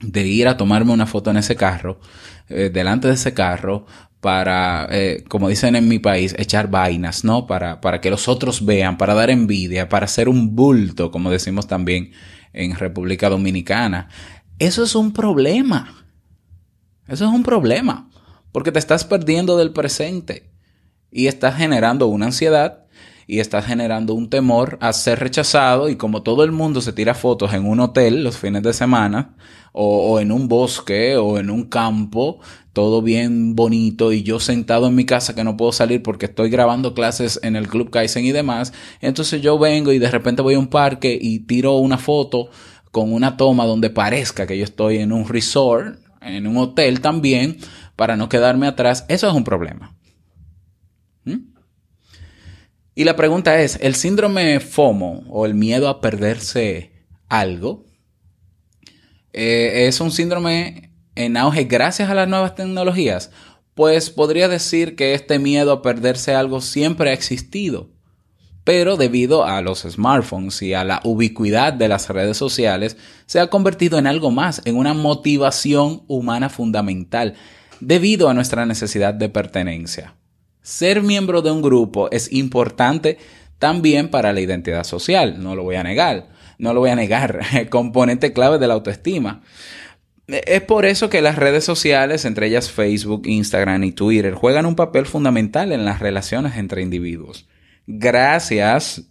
de 0.00 0.26
ir 0.26 0.48
a 0.48 0.56
tomarme 0.56 0.92
una 0.92 1.06
foto 1.06 1.30
en 1.30 1.38
ese 1.38 1.56
carro, 1.56 2.00
eh, 2.48 2.70
delante 2.72 3.08
de 3.08 3.14
ese 3.14 3.34
carro, 3.34 3.86
para, 4.20 4.88
eh, 4.90 5.24
como 5.28 5.48
dicen 5.48 5.76
en 5.76 5.88
mi 5.88 5.98
país, 5.98 6.34
echar 6.38 6.68
vainas, 6.68 7.24
¿no? 7.24 7.46
Para, 7.46 7.80
para 7.80 8.00
que 8.00 8.10
los 8.10 8.28
otros 8.28 8.64
vean, 8.64 8.98
para 8.98 9.14
dar 9.14 9.30
envidia, 9.30 9.88
para 9.88 10.06
hacer 10.06 10.28
un 10.28 10.56
bulto, 10.56 11.10
como 11.10 11.30
decimos 11.30 11.66
también 11.66 12.12
en 12.52 12.74
República 12.74 13.28
Dominicana. 13.28 14.08
Eso 14.58 14.82
es 14.82 14.94
un 14.94 15.12
problema. 15.12 15.94
Eso 17.06 17.24
es 17.24 17.30
un 17.30 17.42
problema 17.42 18.08
porque 18.52 18.72
te 18.72 18.78
estás 18.78 19.04
perdiendo 19.04 19.56
del 19.56 19.72
presente 19.72 20.50
y 21.10 21.26
estás 21.26 21.56
generando 21.56 22.06
una 22.06 22.26
ansiedad 22.26 22.86
y 23.30 23.40
estás 23.40 23.66
generando 23.66 24.14
un 24.14 24.30
temor 24.30 24.78
a 24.80 24.90
ser 24.94 25.20
rechazado 25.20 25.90
y 25.90 25.96
como 25.96 26.22
todo 26.22 26.44
el 26.44 26.50
mundo 26.50 26.80
se 26.80 26.94
tira 26.94 27.14
fotos 27.14 27.52
en 27.52 27.66
un 27.66 27.78
hotel 27.78 28.24
los 28.24 28.38
fines 28.38 28.62
de 28.62 28.72
semana 28.72 29.36
o, 29.72 30.18
en 30.18 30.32
un 30.32 30.48
bosque 30.48 31.16
o 31.18 31.38
en 31.38 31.50
un 31.50 31.64
campo, 31.64 32.40
todo 32.72 33.02
bien 33.02 33.54
bonito 33.54 34.12
y 34.14 34.22
yo 34.22 34.40
sentado 34.40 34.86
en 34.86 34.94
mi 34.94 35.04
casa 35.04 35.34
que 35.34 35.44
no 35.44 35.58
puedo 35.58 35.72
salir 35.72 36.02
porque 36.02 36.24
estoy 36.24 36.48
grabando 36.48 36.94
clases 36.94 37.38
en 37.42 37.54
el 37.54 37.68
Club 37.68 37.90
Kaizen 37.90 38.24
y 38.24 38.32
demás, 38.32 38.72
entonces 39.02 39.42
yo 39.42 39.58
vengo 39.58 39.92
y 39.92 39.98
de 39.98 40.10
repente 40.10 40.40
voy 40.40 40.54
a 40.54 40.58
un 40.58 40.68
parque 40.68 41.16
y 41.20 41.40
tiro 41.40 41.76
una 41.76 41.98
foto 41.98 42.48
con 42.90 43.12
una 43.12 43.36
toma 43.36 43.66
donde 43.66 43.90
parezca 43.90 44.46
que 44.46 44.56
yo 44.56 44.64
estoy 44.64 44.98
en 44.98 45.12
un 45.12 45.28
resort, 45.28 45.98
en 46.22 46.46
un 46.46 46.56
hotel 46.56 47.02
también, 47.02 47.58
para 47.94 48.16
no 48.16 48.30
quedarme 48.30 48.66
atrás, 48.66 49.04
eso 49.08 49.28
es 49.28 49.34
un 49.34 49.44
problema. 49.44 49.94
¿Mm? 51.24 51.57
Y 52.98 53.04
la 53.04 53.14
pregunta 53.14 53.60
es, 53.60 53.78
¿el 53.80 53.94
síndrome 53.94 54.58
FOMO 54.58 55.22
o 55.28 55.46
el 55.46 55.54
miedo 55.54 55.88
a 55.88 56.00
perderse 56.00 56.90
algo 57.28 57.86
eh, 59.32 59.86
es 59.86 60.00
un 60.00 60.10
síndrome 60.10 60.90
en 61.14 61.36
auge 61.36 61.62
gracias 61.62 62.10
a 62.10 62.14
las 62.14 62.26
nuevas 62.26 62.56
tecnologías? 62.56 63.30
Pues 63.74 64.10
podría 64.10 64.48
decir 64.48 64.96
que 64.96 65.14
este 65.14 65.38
miedo 65.38 65.70
a 65.70 65.80
perderse 65.80 66.34
algo 66.34 66.60
siempre 66.60 67.10
ha 67.10 67.12
existido, 67.12 67.88
pero 68.64 68.96
debido 68.96 69.44
a 69.44 69.62
los 69.62 69.82
smartphones 69.82 70.60
y 70.62 70.74
a 70.74 70.82
la 70.82 71.00
ubicuidad 71.04 71.72
de 71.72 71.86
las 71.86 72.08
redes 72.08 72.36
sociales, 72.36 72.96
se 73.26 73.38
ha 73.38 73.46
convertido 73.46 74.00
en 74.00 74.08
algo 74.08 74.32
más, 74.32 74.60
en 74.64 74.76
una 74.76 74.92
motivación 74.92 76.02
humana 76.08 76.48
fundamental 76.48 77.34
debido 77.78 78.28
a 78.28 78.34
nuestra 78.34 78.66
necesidad 78.66 79.14
de 79.14 79.28
pertenencia. 79.28 80.16
Ser 80.68 81.02
miembro 81.02 81.40
de 81.40 81.50
un 81.50 81.62
grupo 81.62 82.10
es 82.10 82.30
importante 82.30 83.16
también 83.58 84.10
para 84.10 84.34
la 84.34 84.42
identidad 84.42 84.84
social, 84.84 85.42
no 85.42 85.56
lo 85.56 85.62
voy 85.62 85.76
a 85.76 85.82
negar, 85.82 86.28
no 86.58 86.74
lo 86.74 86.80
voy 86.80 86.90
a 86.90 86.94
negar, 86.94 87.40
componente 87.70 88.34
clave 88.34 88.58
de 88.58 88.66
la 88.66 88.74
autoestima. 88.74 89.40
Es 90.26 90.60
por 90.60 90.84
eso 90.84 91.08
que 91.08 91.22
las 91.22 91.36
redes 91.36 91.64
sociales, 91.64 92.26
entre 92.26 92.48
ellas 92.48 92.70
Facebook, 92.70 93.22
Instagram 93.24 93.82
y 93.82 93.92
Twitter, 93.92 94.34
juegan 94.34 94.66
un 94.66 94.76
papel 94.76 95.06
fundamental 95.06 95.72
en 95.72 95.86
las 95.86 96.00
relaciones 96.00 96.58
entre 96.58 96.82
individuos. 96.82 97.48
Gracias, 97.86 99.04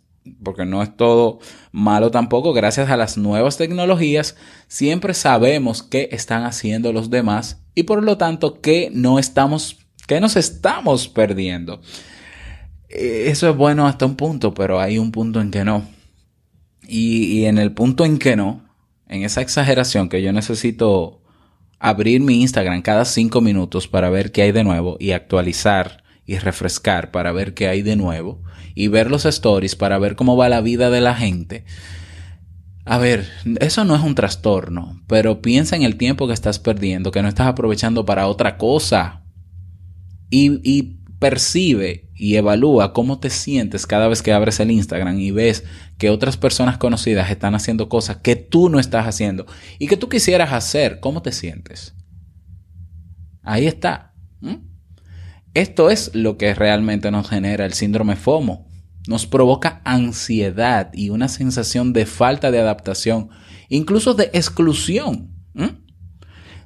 porque 0.44 0.64
no 0.64 0.84
es 0.84 0.96
todo 0.96 1.40
malo 1.72 2.12
tampoco, 2.12 2.54
gracias 2.54 2.92
a 2.92 2.98
las 2.98 3.18
nuevas 3.18 3.58
tecnologías, 3.58 4.36
siempre 4.68 5.16
sabemos 5.16 5.82
qué 5.82 6.10
están 6.12 6.44
haciendo 6.44 6.94
los 6.94 7.10
demás 7.10 7.64
y 7.74 7.84
por 7.84 8.04
lo 8.04 8.20
tanto 8.20 8.62
qué 8.62 8.92
no 8.94 9.18
estamos, 9.18 9.87
qué 10.08 10.20
nos 10.20 10.36
estamos 10.36 11.08
perdiendo. 11.08 11.82
Eh, 12.90 13.26
eso 13.28 13.50
es 13.50 13.56
bueno 13.56 13.86
hasta 13.86 14.06
un 14.06 14.16
punto, 14.16 14.54
pero 14.54 14.80
hay 14.80 14.98
un 14.98 15.12
punto 15.12 15.40
en 15.40 15.52
que 15.52 15.64
no. 15.64 15.86
Y, 16.88 17.26
y 17.26 17.46
en 17.46 17.60
el 17.60 17.74
punto 17.74 18.06
en 18.06 18.18
que 18.18 18.36
no, 18.36 18.66
en 19.08 19.24
esa 19.24 19.42
exageración 19.42 20.10
que 20.10 20.24
yo 20.24 20.34
necesito 20.34 21.22
abrir 21.80 22.22
mi 22.22 22.42
Instagram 22.42 22.82
cada 22.82 23.06
cinco 23.06 23.42
minutos 23.42 23.88
para 23.88 24.10
ver 24.10 24.32
qué 24.32 24.42
hay 24.42 24.52
de 24.52 24.64
nuevo 24.64 24.98
y 25.00 25.12
actualizar 25.12 26.04
y 26.26 26.38
refrescar 26.38 27.12
para 27.12 27.32
ver 27.32 27.54
qué 27.54 27.68
hay 27.68 27.82
de 27.82 27.96
nuevo 27.96 28.42
y 28.76 28.90
ver 28.90 29.10
los 29.10 29.26
stories 29.26 29.76
para 29.76 29.98
ver 29.98 30.16
cómo 30.16 30.38
va 30.38 30.50
la 30.50 30.62
vida 30.62 30.90
de 30.90 31.02
la 31.02 31.16
gente. 31.16 31.66
A 32.86 32.98
ver, 32.98 33.28
eso 33.60 33.84
no 33.84 33.96
es 33.96 34.02
un 34.02 34.16
trastorno, 34.16 35.02
pero 35.08 35.42
piensa 35.42 35.76
en 35.76 35.84
el 35.84 35.98
tiempo 35.98 36.28
que 36.28 36.34
estás 36.34 36.60
perdiendo, 36.60 37.12
que 37.12 37.22
no 37.22 37.28
estás 37.28 37.48
aprovechando 37.48 38.06
para 38.06 38.28
otra 38.28 38.58
cosa. 38.58 39.24
Y, 40.30 40.94
percibe 41.20 42.12
y 42.14 42.36
evalúa 42.36 42.94
cómo 42.94 43.20
te 43.20 43.32
sientes 43.32 43.88
cada 43.88 44.08
vez 44.08 44.22
que 44.22 44.34
abres 44.34 44.60
el 44.60 44.70
Instagram 44.70 45.20
y 45.20 45.32
ves 45.32 45.64
que 45.98 46.12
otras 46.12 46.38
personas 46.38 46.78
conocidas 46.78 47.32
están 47.32 47.56
haciendo 47.56 47.90
cosas 47.90 48.18
que 48.18 48.36
tú 48.36 48.70
no 48.70 48.80
estás 48.80 49.08
haciendo 49.08 49.48
y 49.80 49.88
que 49.88 49.98
tú 49.98 50.10
quisieras 50.10 50.54
hacer. 50.54 51.00
¿Cómo 51.00 51.24
te 51.24 51.32
sientes? 51.32 51.96
Ahí 53.42 53.66
está. 53.66 54.14
Esto 55.56 55.90
es 55.90 56.14
lo 56.14 56.38
que 56.38 56.54
realmente 56.54 57.10
nos 57.10 57.28
genera 57.28 57.66
el 57.66 57.74
síndrome 57.74 58.16
FOMO. 58.16 58.68
nos 59.08 59.26
provoca 59.26 59.82
ansiedad 59.86 60.92
y 60.94 61.10
una 61.10 61.30
sensación 61.30 61.94
de 61.94 62.06
falta 62.06 62.52
de 62.52 62.60
adaptación, 62.60 63.30
incluso 63.70 64.14
de 64.14 64.26
exclusión. 64.34 65.34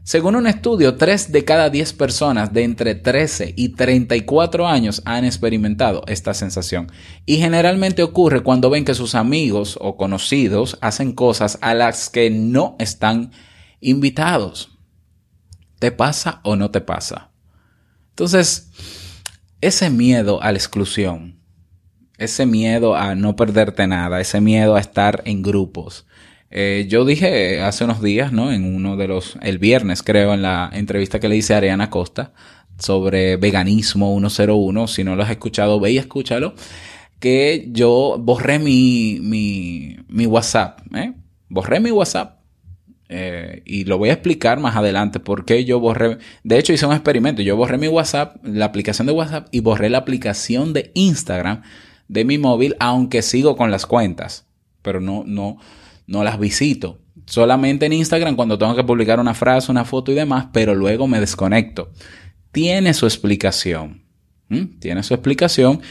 Según 0.04 0.36
un 0.36 0.48
estudio, 0.48 0.96
3 0.96 1.32
de 1.32 1.46
cada 1.46 1.70
10 1.70 1.94
personas 1.94 2.52
de 2.54 2.64
entre 2.64 2.96
13 2.96 3.54
y 3.56 3.70
34 3.70 4.68
años 4.68 5.04
han 5.06 5.26
experimentado 5.26 6.04
esta 6.08 6.34
sensación. 6.34 6.92
Y 7.28 7.38
generalmente 7.38 8.02
ocurre 8.02 8.42
cuando 8.42 8.72
ven 8.72 8.84
que 8.84 8.96
sus 8.96 9.14
amigos 9.14 9.78
o 9.80 9.98
conocidos 9.98 10.80
hacen 10.82 11.14
cosas 11.14 11.60
a 11.62 11.76
las 11.76 12.10
que 12.10 12.32
no 12.32 12.76
están 12.80 13.32
invitados. 13.80 14.72
¿Te 15.78 15.92
pasa 15.92 16.42
o 16.44 16.56
no 16.56 16.72
te 16.72 16.82
pasa? 16.82 17.32
Entonces, 18.10 18.72
ese 19.62 19.92
miedo 19.92 20.42
a 20.42 20.52
la 20.52 20.58
exclusión, 20.58 21.40
ese 22.18 22.48
miedo 22.48 22.96
a 22.96 23.14
no 23.14 23.36
perderte 23.36 23.86
nada, 23.86 24.20
ese 24.20 24.42
miedo 24.42 24.76
a 24.76 24.80
estar 24.80 25.22
en 25.26 25.44
grupos, 25.44 26.08
eh, 26.52 26.86
yo 26.90 27.06
dije 27.06 27.62
hace 27.62 27.86
unos 27.86 28.02
días, 28.02 28.34
¿no? 28.34 28.52
En 28.52 28.64
uno 28.64 28.98
de 28.98 29.08
los, 29.08 29.38
el 29.42 29.58
viernes 29.58 30.04
creo, 30.04 30.34
en 30.34 30.42
la 30.42 30.70
entrevista 30.74 31.20
que 31.20 31.30
le 31.30 31.38
hice 31.38 31.54
a 31.54 31.58
Ariana 31.58 31.90
Costa 31.90 32.34
sobre 32.78 33.38
veganismo 33.38 34.18
101. 34.20 34.88
Si 34.88 35.04
no 35.04 35.16
lo 35.16 35.24
has 35.24 35.32
escuchado, 35.32 35.80
ve 35.80 35.92
y 35.92 35.98
escúchalo. 35.98 36.54
Que 37.20 37.70
yo 37.72 38.18
borré 38.20 38.60
mi, 38.60 39.20
mi, 39.22 39.98
mi 40.10 40.26
WhatsApp, 40.26 40.80
¿eh? 40.96 41.14
Borré 41.48 41.80
mi 41.80 41.92
WhatsApp. 41.92 42.42
Eh, 43.14 43.62
y 43.66 43.84
lo 43.84 43.98
voy 43.98 44.10
a 44.10 44.14
explicar 44.14 44.60
más 44.60 44.76
adelante 44.76 45.20
por 45.20 45.46
qué 45.46 45.66
yo 45.66 45.80
borré. 45.80 46.18
De 46.44 46.58
hecho, 46.58 46.74
hice 46.74 46.86
un 46.86 46.94
experimento. 46.94 47.42
Yo 47.42 47.56
borré 47.56 47.78
mi 47.78 47.88
WhatsApp, 47.88 48.38
la 48.44 48.66
aplicación 48.66 49.06
de 49.06 49.14
WhatsApp, 49.14 49.48
y 49.52 49.60
borré 49.60 49.90
la 49.90 50.00
aplicación 50.00 50.74
de 50.74 50.92
Instagram 50.96 51.62
de 52.08 52.26
mi 52.26 52.38
móvil, 52.38 52.76
aunque 52.80 53.22
sigo 53.22 53.56
con 53.56 53.70
las 53.70 53.86
cuentas. 53.86 54.46
Pero 54.82 55.02
no, 55.02 55.24
no, 55.26 55.58
no 56.08 56.24
las 56.24 56.40
visito. 56.40 57.00
Solamente 57.26 57.86
en 57.86 57.94
Instagram 57.94 58.36
cuando 58.36 58.58
tengo 58.58 58.76
que 58.76 58.84
publicar 58.84 59.20
una 59.20 59.34
frase, 59.34 59.72
una 59.72 59.86
foto 59.86 60.12
y 60.12 60.16
demás, 60.16 60.48
pero 60.52 60.76
luego 60.76 61.08
me 61.08 61.20
desconecto. 61.20 61.92
Tiene 62.52 62.94
su 62.94 63.06
explicación. 63.06 64.04
Tiene 64.80 65.04
su 65.04 65.14
explicación. 65.14 65.82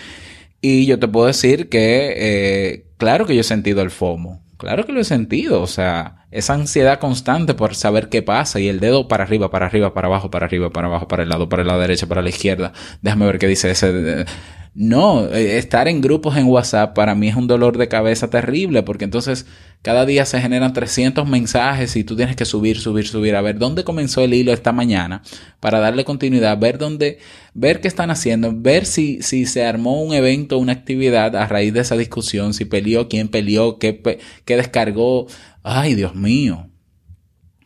Y 0.61 0.87
yo 0.87 0.99
te 0.99 1.09
puedo 1.09 1.27
decir 1.27 1.69
que, 1.69 2.15
eh, 2.17 2.87
claro 2.99 3.27
que 3.27 3.35
yo 3.35 3.41
he 3.41 3.45
sentido 3.45 3.81
el 3.81 3.91
FOMO. 3.91 4.43
Claro 4.59 4.85
que 4.85 4.93
lo 4.93 5.01
he 5.01 5.05
sentido. 5.05 5.63
O 5.63 5.67
sea, 5.67 6.20
esa 6.31 6.55
ansiedad 6.55 7.01
constante 7.01 7.55
por 7.55 7.75
saber 7.75 8.09
qué 8.09 8.23
pasa 8.23 8.61
y 8.61 8.69
el 8.69 8.81
dedo 8.81 9.09
para 9.09 9.25
arriba, 9.25 9.51
para 9.51 9.67
arriba, 9.67 9.95
para 9.95 10.07
abajo, 10.07 10.31
para 10.31 10.47
arriba, 10.47 10.71
para 10.71 10.87
abajo, 10.87 11.09
para 11.09 11.23
el 11.23 11.29
lado, 11.29 11.49
para 11.49 11.65
la 11.65 11.79
derecha, 11.79 12.07
para 12.07 12.23
la 12.23 12.29
izquierda. 12.29 12.73
Déjame 13.03 13.27
ver 13.27 13.39
qué 13.39 13.47
dice 13.49 13.71
ese. 13.71 14.27
No, 14.73 15.27
eh, 15.27 15.59
estar 15.59 15.89
en 15.89 16.01
grupos 16.01 16.37
en 16.37 16.47
WhatsApp 16.47 16.95
para 16.95 17.17
mí 17.17 17.29
es 17.29 17.35
un 17.35 17.49
dolor 17.49 17.77
de 17.77 17.89
cabeza 17.89 18.31
terrible 18.31 18.85
porque 18.85 19.05
entonces 19.05 19.47
cada 19.83 20.07
día 20.07 20.25
se 20.27 20.41
generan 20.41 20.73
300 20.73 21.27
mensajes 21.27 21.97
y 21.97 22.05
tú 22.05 22.15
tienes 22.15 22.37
que 22.37 22.45
subir, 22.45 22.79
subir, 22.79 23.09
subir 23.09 23.35
a 23.35 23.41
ver 23.41 23.59
dónde 23.59 23.83
comenzó 23.83 24.23
el 24.23 24.33
hilo 24.33 24.53
esta 24.53 24.71
mañana 24.71 25.23
para 25.59 25.81
darle 25.81 26.05
continuidad, 26.05 26.57
ver 26.59 26.79
dónde, 26.79 27.19
ver 27.53 27.81
qué 27.81 27.89
están 27.89 28.11
haciendo, 28.11 28.53
ver 28.55 28.87
si, 28.87 29.23
si 29.23 29.45
se 29.45 29.65
armó 29.65 30.03
un 30.03 30.15
evento, 30.15 30.57
una 30.59 30.73
actividad 30.73 31.35
a 31.35 31.49
raíz 31.49 31.73
de 31.73 31.81
esa 31.81 31.97
discusión, 31.97 32.55
si 32.55 32.65
peleó, 32.65 33.09
quién 33.09 33.27
peleó, 33.29 33.79
qué, 33.79 34.21
qué 34.45 34.57
descargó. 34.57 35.27
Ay, 35.63 35.95
Dios 35.95 36.15
mío. 36.15 36.71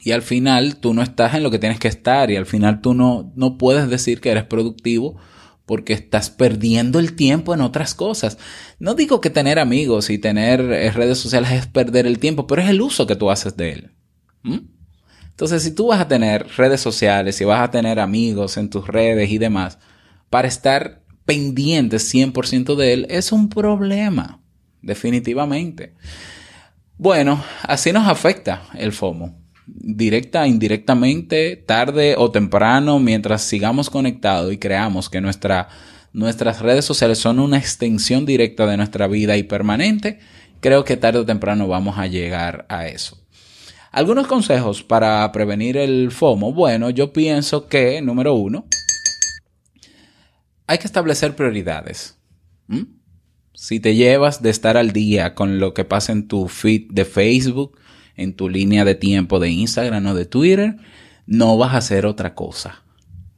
Y 0.00 0.12
al 0.12 0.22
final 0.22 0.76
tú 0.76 0.92
no 0.92 1.02
estás 1.02 1.34
en 1.34 1.42
lo 1.42 1.50
que 1.50 1.58
tienes 1.58 1.78
que 1.78 1.88
estar 1.88 2.30
y 2.30 2.36
al 2.36 2.46
final 2.46 2.80
tú 2.80 2.92
no, 2.92 3.32
no 3.36 3.56
puedes 3.56 3.88
decir 3.88 4.20
que 4.20 4.30
eres 4.30 4.44
productivo 4.44 5.16
porque 5.66 5.94
estás 5.94 6.28
perdiendo 6.28 6.98
el 6.98 7.14
tiempo 7.16 7.54
en 7.54 7.62
otras 7.62 7.94
cosas. 7.94 8.38
No 8.78 8.94
digo 8.94 9.20
que 9.20 9.30
tener 9.30 9.58
amigos 9.58 10.10
y 10.10 10.18
tener 10.18 10.60
eh, 10.60 10.90
redes 10.90 11.18
sociales 11.18 11.52
es 11.52 11.66
perder 11.66 12.06
el 12.06 12.18
tiempo, 12.18 12.46
pero 12.46 12.60
es 12.60 12.68
el 12.68 12.82
uso 12.82 13.06
que 13.06 13.16
tú 13.16 13.30
haces 13.30 13.56
de 13.56 13.72
él. 13.72 13.90
Entonces, 15.30 15.62
si 15.62 15.74
tú 15.74 15.86
vas 15.86 16.00
a 16.00 16.08
tener 16.08 16.46
redes 16.56 16.80
sociales, 16.80 17.36
si 17.36 17.44
vas 17.44 17.60
a 17.60 17.70
tener 17.70 17.98
amigos 17.98 18.58
en 18.58 18.68
tus 18.68 18.86
redes 18.86 19.30
y 19.30 19.38
demás, 19.38 19.78
para 20.28 20.48
estar 20.48 21.02
pendientes 21.24 22.12
100% 22.12 22.76
de 22.76 22.92
él, 22.92 23.06
es 23.08 23.32
un 23.32 23.48
problema, 23.48 24.42
definitivamente. 24.82 25.94
Bueno, 26.96 27.42
así 27.62 27.92
nos 27.92 28.08
afecta 28.08 28.62
el 28.74 28.92
FOMO 28.92 29.44
directa, 29.66 30.46
indirectamente, 30.46 31.56
tarde 31.56 32.14
o 32.18 32.30
temprano, 32.30 32.98
mientras 32.98 33.42
sigamos 33.42 33.90
conectados 33.90 34.52
y 34.52 34.58
creamos 34.58 35.08
que 35.08 35.20
nuestra, 35.20 35.68
nuestras 36.12 36.60
redes 36.60 36.84
sociales 36.84 37.18
son 37.18 37.38
una 37.38 37.58
extensión 37.58 38.26
directa 38.26 38.66
de 38.66 38.76
nuestra 38.76 39.06
vida 39.06 39.36
y 39.36 39.42
permanente, 39.44 40.18
creo 40.60 40.84
que 40.84 40.96
tarde 40.96 41.20
o 41.20 41.26
temprano 41.26 41.66
vamos 41.66 41.98
a 41.98 42.06
llegar 42.06 42.66
a 42.68 42.88
eso. 42.88 43.18
Algunos 43.90 44.26
consejos 44.26 44.82
para 44.82 45.30
prevenir 45.30 45.76
el 45.76 46.10
FOMO. 46.10 46.52
Bueno, 46.52 46.90
yo 46.90 47.12
pienso 47.12 47.68
que, 47.68 48.02
número 48.02 48.34
uno, 48.34 48.66
hay 50.66 50.78
que 50.78 50.86
establecer 50.86 51.36
prioridades. 51.36 52.18
Si 53.56 53.78
te 53.78 53.94
llevas 53.94 54.42
de 54.42 54.50
estar 54.50 54.76
al 54.76 54.92
día 54.92 55.36
con 55.36 55.60
lo 55.60 55.74
que 55.74 55.84
pasa 55.84 56.10
en 56.10 56.26
tu 56.26 56.48
feed 56.48 56.90
de 56.90 57.04
Facebook, 57.04 57.78
en 58.16 58.34
tu 58.34 58.48
línea 58.48 58.84
de 58.84 58.96
tiempo 58.96 59.38
de 59.38 59.48
Instagram 59.48 60.06
o 60.08 60.14
de 60.14 60.26
Twitter, 60.26 60.76
no 61.26 61.56
vas 61.56 61.72
a 61.72 61.78
hacer 61.78 62.04
otra 62.04 62.34
cosa. 62.34 62.82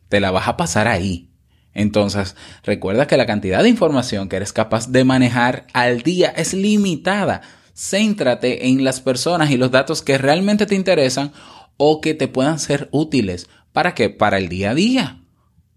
Te 0.08 0.20
la 0.20 0.30
vas 0.30 0.48
a 0.48 0.56
pasar 0.56 0.88
ahí. 0.88 1.28
Entonces, 1.74 2.34
recuerda 2.64 3.06
que 3.06 3.18
la 3.18 3.26
cantidad 3.26 3.62
de 3.62 3.68
información 3.68 4.30
que 4.30 4.36
eres 4.36 4.54
capaz 4.54 4.90
de 4.90 5.04
manejar 5.04 5.66
al 5.74 6.00
día 6.00 6.30
es 6.30 6.54
limitada. 6.54 7.42
Céntrate 7.74 8.68
en 8.68 8.84
las 8.84 9.02
personas 9.02 9.50
y 9.50 9.58
los 9.58 9.70
datos 9.70 10.00
que 10.00 10.16
realmente 10.16 10.64
te 10.64 10.76
interesan 10.76 11.32
o 11.76 12.00
que 12.00 12.14
te 12.14 12.26
puedan 12.26 12.58
ser 12.58 12.88
útiles. 12.90 13.50
¿Para 13.74 13.94
qué? 13.94 14.08
Para 14.08 14.38
el 14.38 14.48
día 14.48 14.70
a 14.70 14.74
día. 14.74 15.20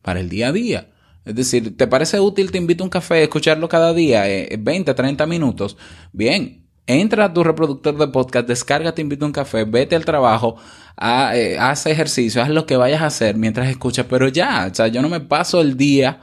Para 0.02 0.21
el 0.21 0.30
día 0.30 0.47
a 0.47 0.52
día. 0.54 0.89
Es 1.25 1.36
decir, 1.36 1.77
¿te 1.77 1.88
parece 1.88 2.19
útil? 2.19 2.51
Te 2.51 2.58
invito 2.58 2.84
a 2.84 2.86
un 2.86 2.89
café, 2.89 3.23
escucharlo 3.23 3.69
cada 3.69 3.93
día, 3.93 4.23
20, 4.58 4.91
eh, 4.91 4.93
30 4.93 5.25
minutos. 5.25 5.77
Bien, 6.12 6.65
entra 6.88 7.25
a 7.25 7.34
tu 7.34 7.43
reproductor 7.43 7.97
de 7.97 8.08
podcast, 8.08 8.47
descarga, 8.47 8.93
te 8.93 9.01
invito 9.01 9.25
a 9.25 9.27
un 9.27 9.32
café, 9.32 9.63
vete 9.63 9.95
al 9.95 10.05
trabajo, 10.05 10.55
eh, 10.99 11.55
haz 11.60 11.86
ejercicio, 11.86 12.41
haz 12.41 12.49
lo 12.49 12.65
que 12.65 12.77
vayas 12.77 13.01
a 13.01 13.08
hacer 13.08 13.36
mientras 13.36 13.69
escuchas, 13.69 14.08
pero 14.10 14.27
ya, 14.27 14.67
o 14.71 14.73
sea, 14.73 14.88
yo 14.88 15.01
no 15.01 15.10
me 15.10 15.19
paso 15.19 15.62
el 15.62 15.77
día 15.77 16.19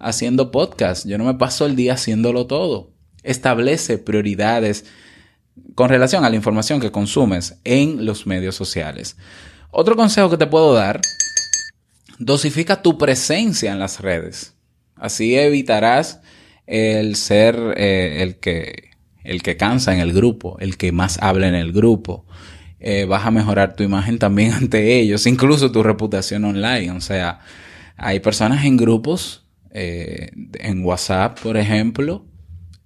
haciendo 0.00 0.50
podcast, 0.50 1.06
yo 1.06 1.16
no 1.16 1.24
me 1.24 1.34
paso 1.34 1.64
el 1.66 1.76
día 1.76 1.92
haciéndolo 1.94 2.46
todo. 2.46 2.92
Establece 3.22 3.98
prioridades 3.98 4.86
con 5.74 5.90
relación 5.90 6.24
a 6.24 6.30
la 6.30 6.36
información 6.36 6.80
que 6.80 6.90
consumes 6.90 7.60
en 7.64 8.04
los 8.04 8.26
medios 8.26 8.56
sociales. 8.56 9.16
Otro 9.70 9.94
consejo 9.94 10.30
que 10.30 10.38
te 10.38 10.46
puedo 10.46 10.74
dar, 10.74 11.00
dosifica 12.20 12.82
tu 12.82 12.98
presencia 12.98 13.72
en 13.72 13.80
las 13.80 14.00
redes. 14.00 14.54
Así 14.94 15.36
evitarás 15.36 16.20
el 16.66 17.16
ser 17.16 17.56
eh, 17.76 18.22
el 18.22 18.36
que 18.36 18.90
el 19.24 19.42
que 19.42 19.56
cansa 19.56 19.92
en 19.92 20.00
el 20.00 20.12
grupo, 20.12 20.56
el 20.60 20.76
que 20.76 20.92
más 20.92 21.18
habla 21.20 21.48
en 21.48 21.54
el 21.54 21.72
grupo. 21.72 22.24
Eh, 22.78 23.04
vas 23.04 23.26
a 23.26 23.30
mejorar 23.30 23.74
tu 23.74 23.82
imagen 23.82 24.18
también 24.18 24.52
ante 24.60 24.98
ellos, 24.98 25.26
incluso 25.26 25.72
tu 25.72 25.82
reputación 25.82 26.44
online. 26.44 26.92
O 26.92 27.00
sea, 27.00 27.40
hay 27.96 28.20
personas 28.20 28.64
en 28.64 28.76
grupos, 28.76 29.46
eh, 29.72 30.30
en 30.54 30.84
WhatsApp, 30.84 31.38
por 31.40 31.56
ejemplo, 31.56 32.24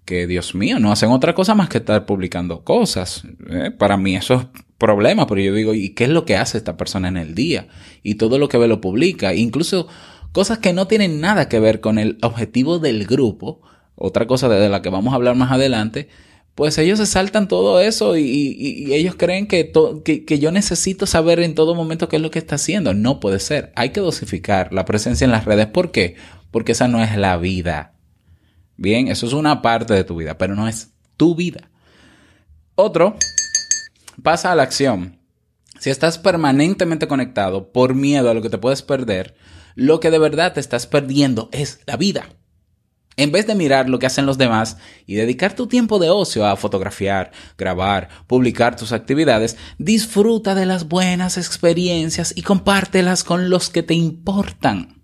que 0.05 0.27
Dios 0.27 0.55
mío, 0.55 0.79
no 0.79 0.93
hacen 0.93 1.11
otra 1.11 1.35
cosa 1.35 1.55
más 1.55 1.69
que 1.69 1.79
estar 1.79 2.07
publicando 2.07 2.63
cosas. 2.63 3.25
Eh, 3.51 3.71
para 3.71 3.97
mí 3.97 4.17
eso 4.17 4.35
es 4.35 4.63
problema, 4.79 5.27
pero 5.27 5.41
yo 5.41 5.55
digo, 5.55 5.75
¿y 5.75 5.91
qué 5.91 6.05
es 6.05 6.11
lo 6.11 6.25
que 6.25 6.37
hace 6.37 6.59
esta 6.59 6.77
persona 6.77 7.09
en 7.09 7.17
el 7.17 7.35
día? 7.35 7.69
Y 8.03 8.17
todo 8.17 8.39
lo 8.39 8.49
que 8.49 8.59
ve 8.59 8.69
lo 8.69 8.81
publica, 8.81 9.35
incluso 9.35 9.89
cosas 10.33 10.59
que 10.59 10.73
no 10.73 10.87
tienen 10.87 11.21
nada 11.21 11.49
que 11.49 11.61
ver 11.61 11.81
con 11.81 11.99
el 11.99 12.19
objetivo 12.23 12.79
del 12.79 13.07
grupo, 13.07 13.63
otra 13.97 14.27
cosa 14.27 14.49
de 14.49 14.69
la 14.69 14.83
que 14.83 14.91
vamos 14.91 15.13
a 15.13 15.17
hablar 15.17 15.37
más 15.37 15.53
adelante, 15.53 16.09
pues 16.55 16.79
ellos 16.79 16.99
se 16.99 17.07
saltan 17.07 17.49
todo 17.49 17.81
eso 17.81 18.17
y, 18.17 18.93
ellos 18.93 19.17
creen 19.17 19.49
que, 19.49 19.73
que, 20.05 20.39
yo 20.39 20.53
necesito 20.53 21.07
saber 21.07 21.41
en 21.41 21.55
todo 21.55 21.75
momento 21.75 22.09
qué 22.09 22.17
es 22.17 22.23
lo 22.23 22.31
que 22.31 22.39
está 22.39 22.55
haciendo. 22.55 22.95
No 22.95 23.19
puede 23.19 23.41
ser. 23.41 23.73
Hay 23.75 23.91
que 23.91 24.01
dosificar 24.01 24.73
la 24.73 24.85
presencia 24.85 25.25
en 25.25 25.33
las 25.33 25.47
redes. 25.47 25.67
¿Por 25.67 25.91
qué? 25.91 26.15
Porque 26.53 26.73
esa 26.73 26.87
no 26.87 27.03
es 27.03 27.17
la 27.17 27.37
vida. 27.39 27.94
Bien, 28.77 29.09
eso 29.09 29.27
es 29.27 29.33
una 29.33 29.63
parte 29.63 29.95
de 29.95 30.05
tu 30.05 30.17
vida, 30.17 30.37
pero 30.37 30.55
no 30.55 30.69
es 30.69 30.93
tu 31.17 31.35
vida. 31.35 31.71
Otro, 32.75 33.17
pasa 34.23 34.53
a 34.53 34.55
la 34.55 34.65
acción. 34.65 35.21
Si 35.79 35.91
estás 35.91 36.19
permanentemente 36.19 37.09
conectado 37.09 37.73
por 37.73 37.95
miedo 37.95 38.31
a 38.31 38.35
lo 38.35 38.43
que 38.43 38.51
te 38.51 38.59
puedes 38.59 38.83
perder, 38.83 39.37
lo 39.75 40.01
que 40.01 40.11
de 40.11 40.19
verdad 40.19 40.53
te 40.53 40.61
estás 40.61 40.87
perdiendo 40.87 41.49
es 41.53 41.81
la 41.87 41.97
vida. 41.97 42.27
En 43.17 43.31
vez 43.31 43.47
de 43.47 43.55
mirar 43.55 43.89
lo 43.89 44.01
que 44.01 44.07
hacen 44.07 44.27
los 44.27 44.39
demás 44.39 44.77
y 45.07 45.15
dedicar 45.15 45.55
tu 45.55 45.69
tiempo 45.69 46.01
de 46.01 46.11
ocio 46.11 46.47
a 46.47 46.57
fotografiar, 46.57 47.31
grabar, 47.57 48.09
publicar 48.27 48.77
tus 48.77 48.91
actividades, 48.91 49.57
disfruta 49.79 50.57
de 50.57 50.67
las 50.67 50.89
buenas 50.89 51.39
experiencias 51.39 52.33
y 52.37 52.43
compártelas 52.43 53.23
con 53.23 53.51
los 53.51 53.71
que 53.71 53.85
te 53.85 53.95
importan. 53.95 55.01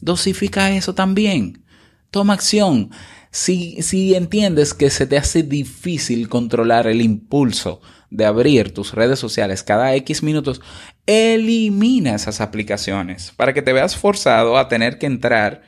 Dosifica 0.00 0.72
eso 0.72 0.94
también. 0.94 1.64
Toma 2.10 2.34
acción. 2.34 2.90
Si, 3.30 3.80
si 3.82 4.14
entiendes 4.14 4.74
que 4.74 4.90
se 4.90 5.06
te 5.06 5.16
hace 5.16 5.44
difícil 5.44 6.28
controlar 6.28 6.88
el 6.88 7.00
impulso 7.00 7.80
de 8.10 8.26
abrir 8.26 8.74
tus 8.74 8.92
redes 8.92 9.20
sociales 9.20 9.62
cada 9.62 9.94
X 9.94 10.24
minutos, 10.24 10.60
elimina 11.06 12.16
esas 12.16 12.40
aplicaciones 12.40 13.32
para 13.36 13.54
que 13.54 13.62
te 13.62 13.72
veas 13.72 13.96
forzado 13.96 14.58
a 14.58 14.66
tener 14.68 14.98
que 14.98 15.06
entrar 15.06 15.62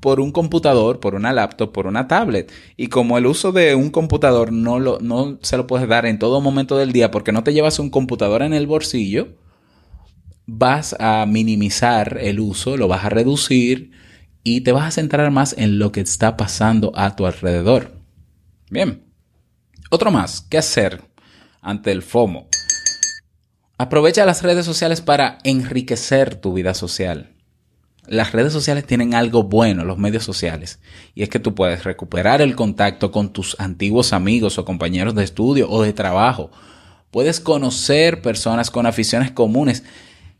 por 0.00 0.20
un 0.20 0.32
computador, 0.32 1.00
por 1.00 1.14
una 1.14 1.32
laptop, 1.32 1.72
por 1.72 1.86
una 1.86 2.08
tablet. 2.08 2.52
Y 2.76 2.88
como 2.88 3.16
el 3.18 3.26
uso 3.26 3.52
de 3.52 3.74
un 3.74 3.90
computador 3.90 4.52
no, 4.52 4.78
lo, 4.78 4.98
no 5.00 5.38
se 5.42 5.56
lo 5.56 5.66
puedes 5.66 5.88
dar 5.88 6.06
en 6.06 6.18
todo 6.18 6.40
momento 6.40 6.76
del 6.76 6.92
día 6.92 7.10
porque 7.10 7.32
no 7.32 7.44
te 7.44 7.52
llevas 7.52 7.78
un 7.78 7.90
computador 7.90 8.42
en 8.42 8.54
el 8.54 8.66
bolsillo, 8.66 9.36
vas 10.46 10.96
a 10.98 11.24
minimizar 11.26 12.18
el 12.20 12.40
uso, 12.40 12.76
lo 12.76 12.88
vas 12.88 13.04
a 13.04 13.08
reducir 13.10 13.92
y 14.44 14.60
te 14.60 14.72
vas 14.72 14.86
a 14.86 14.90
centrar 14.90 15.30
más 15.30 15.54
en 15.58 15.78
lo 15.78 15.90
que 15.90 16.02
está 16.02 16.36
pasando 16.36 16.92
a 16.94 17.16
tu 17.16 17.26
alrededor. 17.26 17.96
Bien. 18.70 19.02
Otro 19.90 20.10
más, 20.10 20.42
¿qué 20.42 20.58
hacer 20.58 21.02
ante 21.60 21.90
el 21.90 22.02
FOMO? 22.02 22.48
Aprovecha 23.78 24.26
las 24.26 24.42
redes 24.42 24.66
sociales 24.66 25.00
para 25.00 25.38
enriquecer 25.44 26.36
tu 26.36 26.52
vida 26.52 26.74
social. 26.74 27.34
Las 28.06 28.32
redes 28.32 28.52
sociales 28.52 28.86
tienen 28.86 29.14
algo 29.14 29.44
bueno, 29.44 29.84
los 29.84 29.96
medios 29.96 30.24
sociales, 30.24 30.78
y 31.14 31.22
es 31.22 31.30
que 31.30 31.38
tú 31.38 31.54
puedes 31.54 31.84
recuperar 31.84 32.42
el 32.42 32.54
contacto 32.54 33.10
con 33.10 33.32
tus 33.32 33.56
antiguos 33.58 34.12
amigos 34.12 34.58
o 34.58 34.64
compañeros 34.66 35.14
de 35.14 35.24
estudio 35.24 35.70
o 35.70 35.82
de 35.82 35.94
trabajo. 35.94 36.50
Puedes 37.10 37.40
conocer 37.40 38.20
personas 38.20 38.70
con 38.70 38.84
aficiones 38.84 39.30
comunes, 39.30 39.84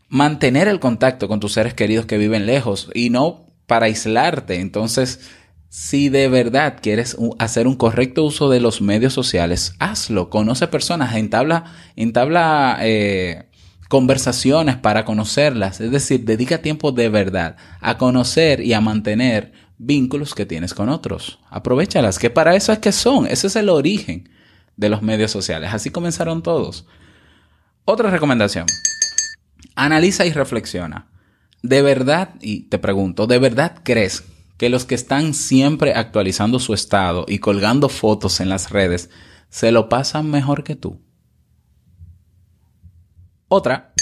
mantener 0.09 0.67
el 0.67 0.79
contacto 0.79 1.27
con 1.27 1.39
tus 1.39 1.53
seres 1.53 1.73
queridos 1.73 2.05
que 2.05 2.19
viven 2.19 2.45
lejos 2.45 2.89
y 2.93 3.09
no 3.09 3.44
para 3.67 3.87
aislarte. 3.87 4.59
Entonces, 4.59 5.19
si 5.69 6.09
de 6.09 6.29
verdad 6.29 6.77
quieres 6.81 7.17
hacer 7.37 7.67
un 7.67 7.75
correcto 7.75 8.23
uso 8.23 8.49
de 8.49 8.61
los 8.61 8.81
medios 8.81 9.13
sociales, 9.13 9.75
hazlo. 9.79 10.29
Conoce 10.29 10.67
personas, 10.67 11.15
entabla, 11.15 11.65
entabla 11.95 12.77
eh, 12.81 13.49
conversaciones 13.89 14.77
para 14.77 15.05
conocerlas. 15.05 15.81
Es 15.81 15.91
decir, 15.91 16.23
dedica 16.23 16.61
tiempo 16.61 16.91
de 16.91 17.09
verdad 17.09 17.57
a 17.81 17.97
conocer 17.97 18.61
y 18.61 18.73
a 18.73 18.81
mantener 18.81 19.51
vínculos 19.77 20.33
que 20.33 20.45
tienes 20.45 20.73
con 20.73 20.89
otros. 20.89 21.39
Aprovechalas, 21.49 22.19
que 22.19 22.29
para 22.29 22.55
eso 22.55 22.71
es 22.71 22.79
que 22.79 22.91
son. 22.91 23.27
Ese 23.27 23.47
es 23.47 23.55
el 23.55 23.69
origen 23.69 24.29
de 24.77 24.89
los 24.89 25.01
medios 25.01 25.31
sociales. 25.31 25.73
Así 25.73 25.89
comenzaron 25.89 26.41
todos. 26.41 26.85
Otra 27.83 28.09
recomendación. 28.09 28.65
Analiza 29.75 30.25
y 30.25 30.31
reflexiona. 30.31 31.07
¿De 31.65 31.81
verdad, 31.81 32.35
y 32.41 32.69
te 32.69 32.77
pregunto, 32.77 33.25
¿de 33.25 33.39
verdad 33.39 33.79
crees 33.81 34.23
que 34.59 34.69
los 34.69 34.85
que 34.85 34.93
están 34.93 35.33
siempre 35.33 35.95
actualizando 35.95 36.59
su 36.59 36.75
estado 36.75 37.25
y 37.27 37.39
colgando 37.39 37.89
fotos 37.89 38.39
en 38.39 38.49
las 38.49 38.69
redes 38.69 39.09
se 39.49 39.71
lo 39.71 39.89
pasan 39.89 40.29
mejor 40.29 40.63
que 40.63 40.75
tú? 40.75 41.01
Otra, 43.47 43.95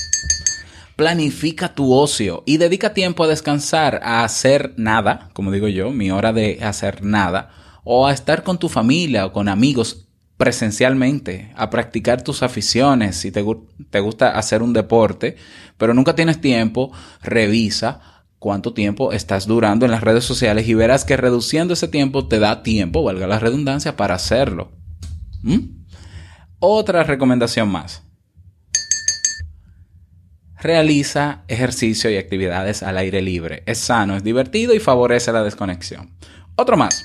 planifica 0.98 1.74
tu 1.74 1.94
ocio 1.94 2.44
y 2.46 2.58
dedica 2.58 2.94
tiempo 2.94 3.24
a 3.24 3.28
descansar, 3.28 4.02
a 4.04 4.26
hacer 4.26 4.74
nada, 4.76 5.30
como 5.32 5.50
digo 5.50 5.70
yo, 5.70 5.92
mi 5.92 6.12
hora 6.12 6.34
de 6.34 6.60
hacer 6.66 7.02
nada, 7.02 7.52
o 7.86 8.08
a 8.08 8.12
estar 8.12 8.44
con 8.44 8.60
tu 8.60 8.68
familia 8.68 9.26
o 9.26 9.32
con 9.32 9.48
amigos 9.48 10.03
presencialmente, 10.38 11.52
a 11.56 11.70
practicar 11.70 12.22
tus 12.22 12.44
aficiones, 12.44 13.18
si 13.18 13.32
te, 13.32 13.46
te, 13.90 14.00
gusta 14.00 14.38
hacer 14.38 14.62
un 14.62 14.74
deporte, 14.74 15.36
pero 15.78 15.94
nunca 15.94 16.16
tienes 16.16 16.42
tiempo, 16.42 16.92
revisa 17.22 18.24
cuánto 18.40 18.74
tiempo 18.74 19.14
estás 19.14 19.48
durando 19.48 19.86
en 19.86 19.92
las 19.92 20.02
redes 20.02 20.26
sociales 20.26 20.68
y 20.68 20.74
verás 20.74 21.06
que 21.06 21.16
reduciendo 21.16 21.74
ese 21.74 21.88
tiempo 21.88 22.28
te 22.28 22.40
da 22.40 22.62
tiempo, 22.64 23.04
valga 23.04 23.28
la 23.28 23.40
redundancia, 23.40 23.96
para 23.96 24.16
hacerlo. 24.16 24.72
¿Mm? 25.44 25.84
Otra 26.60 27.04
recomendación 27.04 27.70
más. 27.70 28.04
Realiza 30.60 31.44
ejercicio 31.50 32.10
y 32.10 32.18
actividades 32.18 32.84
al 32.84 32.98
aire 32.98 33.22
libre. 33.22 33.64
Es 33.66 33.80
sano, 33.80 34.16
es 34.16 34.24
divertido 34.24 34.74
y 34.74 34.80
favorece 34.80 35.32
la 35.32 35.44
desconexión. 35.44 36.12
Otro 36.56 36.78
más. 36.78 37.04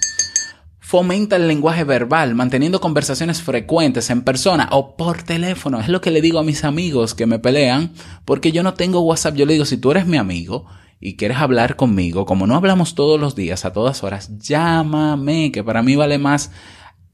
Fomenta 0.88 1.36
el 1.36 1.48
lenguaje 1.48 1.84
verbal, 1.84 2.34
manteniendo 2.34 2.80
conversaciones 2.80 3.42
frecuentes 3.42 4.08
en 4.08 4.22
persona 4.22 4.70
o 4.72 4.96
por 4.96 5.22
teléfono. 5.22 5.80
Es 5.80 5.88
lo 5.88 6.00
que 6.00 6.10
le 6.10 6.22
digo 6.22 6.38
a 6.38 6.42
mis 6.42 6.64
amigos 6.64 7.14
que 7.14 7.26
me 7.26 7.38
pelean, 7.38 7.92
porque 8.24 8.52
yo 8.52 8.62
no 8.62 8.72
tengo 8.72 9.00
WhatsApp. 9.00 9.34
Yo 9.34 9.44
le 9.44 9.52
digo, 9.52 9.66
si 9.66 9.76
tú 9.76 9.90
eres 9.90 10.06
mi 10.06 10.16
amigo 10.16 10.64
y 10.98 11.16
quieres 11.16 11.36
hablar 11.36 11.76
conmigo, 11.76 12.24
como 12.24 12.46
no 12.46 12.56
hablamos 12.56 12.94
todos 12.94 13.20
los 13.20 13.36
días, 13.36 13.66
a 13.66 13.74
todas 13.74 14.02
horas, 14.02 14.38
llámame, 14.38 15.52
que 15.52 15.62
para 15.62 15.82
mí 15.82 15.94
vale 15.94 16.16
más 16.16 16.52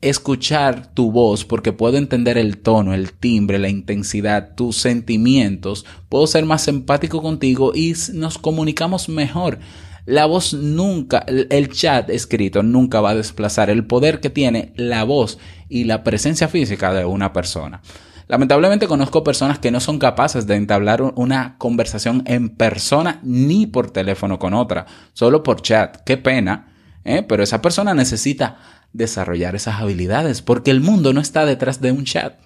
escuchar 0.00 0.94
tu 0.94 1.10
voz 1.10 1.44
porque 1.44 1.72
puedo 1.72 1.96
entender 1.96 2.38
el 2.38 2.58
tono, 2.58 2.94
el 2.94 3.12
timbre, 3.12 3.58
la 3.58 3.70
intensidad, 3.70 4.54
tus 4.54 4.76
sentimientos, 4.76 5.84
puedo 6.08 6.28
ser 6.28 6.44
más 6.44 6.68
empático 6.68 7.20
contigo 7.22 7.72
y 7.74 7.94
nos 8.12 8.38
comunicamos 8.38 9.08
mejor. 9.08 9.58
La 10.06 10.26
voz 10.26 10.52
nunca, 10.52 11.24
el 11.26 11.70
chat 11.70 12.10
escrito 12.10 12.62
nunca 12.62 13.00
va 13.00 13.10
a 13.10 13.14
desplazar 13.14 13.70
el 13.70 13.86
poder 13.86 14.20
que 14.20 14.28
tiene 14.28 14.72
la 14.76 15.04
voz 15.04 15.38
y 15.68 15.84
la 15.84 16.04
presencia 16.04 16.48
física 16.48 16.92
de 16.92 17.06
una 17.06 17.32
persona. 17.32 17.80
Lamentablemente 18.26 18.86
conozco 18.86 19.24
personas 19.24 19.58
que 19.58 19.70
no 19.70 19.80
son 19.80 19.98
capaces 19.98 20.46
de 20.46 20.56
entablar 20.56 21.02
una 21.02 21.56
conversación 21.58 22.22
en 22.26 22.50
persona 22.50 23.20
ni 23.22 23.66
por 23.66 23.90
teléfono 23.90 24.38
con 24.38 24.54
otra, 24.54 24.86
solo 25.12 25.42
por 25.42 25.62
chat. 25.62 25.98
Qué 26.04 26.16
pena, 26.16 26.72
¿eh? 27.04 27.22
pero 27.22 27.42
esa 27.42 27.60
persona 27.60 27.94
necesita 27.94 28.58
desarrollar 28.92 29.54
esas 29.54 29.80
habilidades 29.80 30.40
porque 30.40 30.70
el 30.70 30.80
mundo 30.80 31.12
no 31.12 31.20
está 31.20 31.44
detrás 31.44 31.80
de 31.80 31.92
un 31.92 32.04
chat. 32.04 32.40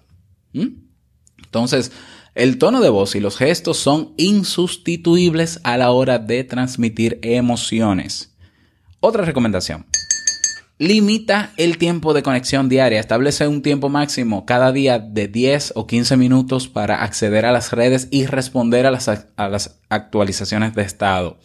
Entonces, 0.52 1.92
el 2.38 2.58
tono 2.58 2.80
de 2.80 2.88
voz 2.88 3.16
y 3.16 3.20
los 3.20 3.36
gestos 3.36 3.78
son 3.78 4.14
insustituibles 4.16 5.58
a 5.64 5.76
la 5.76 5.90
hora 5.90 6.20
de 6.20 6.44
transmitir 6.44 7.18
emociones. 7.22 8.32
Otra 9.00 9.24
recomendación. 9.24 9.86
Limita 10.78 11.50
el 11.56 11.78
tiempo 11.78 12.14
de 12.14 12.22
conexión 12.22 12.68
diaria. 12.68 13.00
Establece 13.00 13.48
un 13.48 13.60
tiempo 13.60 13.88
máximo 13.88 14.46
cada 14.46 14.70
día 14.70 15.00
de 15.00 15.26
10 15.26 15.72
o 15.74 15.88
15 15.88 16.16
minutos 16.16 16.68
para 16.68 17.02
acceder 17.02 17.44
a 17.44 17.50
las 17.50 17.72
redes 17.72 18.06
y 18.12 18.26
responder 18.26 18.86
a 18.86 18.92
las, 18.92 19.80
actualizaciones 19.88 20.76
de 20.76 20.82
estado. 20.82 21.38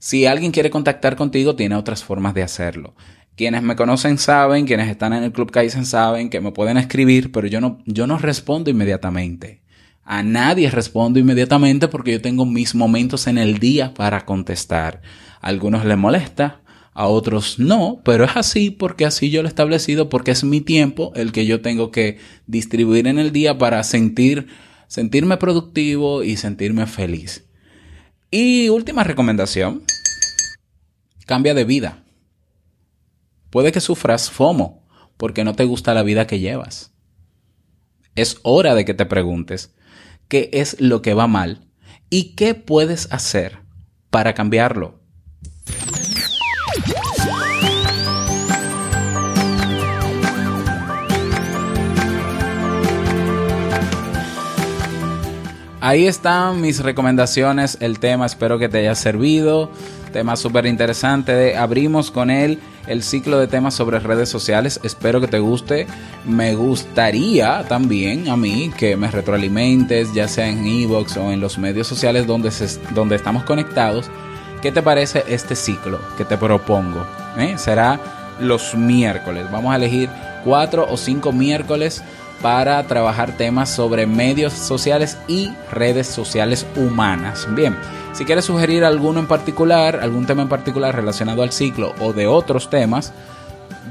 Si 0.00 0.26
alguien 0.26 0.50
quiere 0.50 0.70
contactar 0.70 1.14
contigo, 1.14 1.54
tiene 1.54 1.76
otras 1.76 2.02
formas 2.02 2.34
de 2.34 2.42
hacerlo. 2.42 2.96
Quienes 3.36 3.62
me 3.62 3.76
conocen 3.76 4.18
saben, 4.18 4.66
quienes 4.66 4.90
están 4.90 5.12
en 5.12 5.22
el 5.22 5.30
Club 5.30 5.52
Kaizen 5.52 5.86
saben 5.86 6.30
que 6.30 6.40
me 6.40 6.50
pueden 6.50 6.78
escribir, 6.78 7.30
pero 7.30 7.46
yo 7.46 7.60
no, 7.60 7.78
yo 7.86 8.08
no 8.08 8.18
respondo 8.18 8.70
inmediatamente. 8.70 9.65
A 10.08 10.22
nadie 10.22 10.70
respondo 10.70 11.18
inmediatamente 11.18 11.88
porque 11.88 12.12
yo 12.12 12.22
tengo 12.22 12.46
mis 12.46 12.76
momentos 12.76 13.26
en 13.26 13.38
el 13.38 13.58
día 13.58 13.92
para 13.92 14.24
contestar. 14.24 15.02
A 15.40 15.48
algunos 15.48 15.84
les 15.84 15.98
molesta, 15.98 16.60
a 16.94 17.08
otros 17.08 17.58
no, 17.58 18.00
pero 18.04 18.24
es 18.24 18.36
así 18.36 18.70
porque 18.70 19.04
así 19.04 19.30
yo 19.30 19.42
lo 19.42 19.48
he 19.48 19.50
establecido, 19.50 20.08
porque 20.08 20.30
es 20.30 20.44
mi 20.44 20.60
tiempo 20.60 21.12
el 21.16 21.32
que 21.32 21.44
yo 21.44 21.60
tengo 21.60 21.90
que 21.90 22.18
distribuir 22.46 23.08
en 23.08 23.18
el 23.18 23.32
día 23.32 23.58
para 23.58 23.82
sentir, 23.82 24.46
sentirme 24.86 25.38
productivo 25.38 26.22
y 26.22 26.36
sentirme 26.36 26.86
feliz. 26.86 27.44
Y 28.30 28.68
última 28.68 29.02
recomendación, 29.02 29.82
cambia 31.26 31.52
de 31.52 31.64
vida. 31.64 32.04
Puede 33.50 33.72
que 33.72 33.80
sufras 33.80 34.30
FOMO 34.30 34.86
porque 35.16 35.42
no 35.42 35.54
te 35.54 35.64
gusta 35.64 35.94
la 35.94 36.04
vida 36.04 36.28
que 36.28 36.38
llevas. 36.38 36.92
Es 38.14 38.38
hora 38.42 38.76
de 38.76 38.84
que 38.84 38.94
te 38.94 39.04
preguntes, 39.04 39.75
qué 40.28 40.50
es 40.52 40.80
lo 40.80 41.02
que 41.02 41.14
va 41.14 41.26
mal 41.26 41.68
y 42.10 42.34
qué 42.34 42.54
puedes 42.54 43.12
hacer 43.12 43.58
para 44.10 44.34
cambiarlo. 44.34 45.00
Ahí 55.80 56.06
están 56.06 56.60
mis 56.60 56.80
recomendaciones, 56.80 57.78
el 57.80 58.00
tema, 58.00 58.26
espero 58.26 58.58
que 58.58 58.68
te 58.68 58.78
haya 58.78 58.96
servido. 58.96 59.70
Tema 60.16 60.34
súper 60.34 60.64
interesante. 60.64 61.58
Abrimos 61.58 62.10
con 62.10 62.30
él 62.30 62.58
el 62.86 63.02
ciclo 63.02 63.38
de 63.38 63.48
temas 63.48 63.74
sobre 63.74 63.98
redes 63.98 64.30
sociales. 64.30 64.80
Espero 64.82 65.20
que 65.20 65.26
te 65.26 65.40
guste. 65.40 65.86
Me 66.24 66.54
gustaría 66.54 67.66
también 67.68 68.26
a 68.30 68.34
mí 68.34 68.72
que 68.78 68.96
me 68.96 69.10
retroalimentes, 69.10 70.14
ya 70.14 70.26
sea 70.26 70.48
en 70.48 70.64
Evox 70.64 71.18
o 71.18 71.32
en 71.32 71.40
los 71.40 71.58
medios 71.58 71.86
sociales 71.86 72.26
donde, 72.26 72.50
se, 72.50 72.80
donde 72.94 73.16
estamos 73.16 73.44
conectados. 73.44 74.06
¿Qué 74.62 74.72
te 74.72 74.80
parece 74.80 75.22
este 75.28 75.54
ciclo 75.54 76.00
que 76.16 76.24
te 76.24 76.38
propongo? 76.38 77.06
¿Eh? 77.36 77.56
Será 77.58 78.00
los 78.40 78.74
miércoles. 78.74 79.44
Vamos 79.52 79.74
a 79.74 79.76
elegir 79.76 80.08
cuatro 80.44 80.86
o 80.88 80.96
cinco 80.96 81.30
miércoles 81.30 82.02
para 82.40 82.82
trabajar 82.86 83.36
temas 83.36 83.68
sobre 83.68 84.06
medios 84.06 84.54
sociales 84.54 85.18
y 85.28 85.50
redes 85.70 86.06
sociales 86.06 86.66
humanas. 86.74 87.46
Bien, 87.54 87.76
si 88.16 88.24
quieres 88.24 88.46
sugerir 88.46 88.82
alguno 88.82 89.20
en 89.20 89.26
particular, 89.26 90.00
algún 90.02 90.24
tema 90.24 90.40
en 90.40 90.48
particular 90.48 90.96
relacionado 90.96 91.42
al 91.42 91.52
ciclo 91.52 91.94
o 92.00 92.14
de 92.14 92.26
otros 92.26 92.70
temas, 92.70 93.12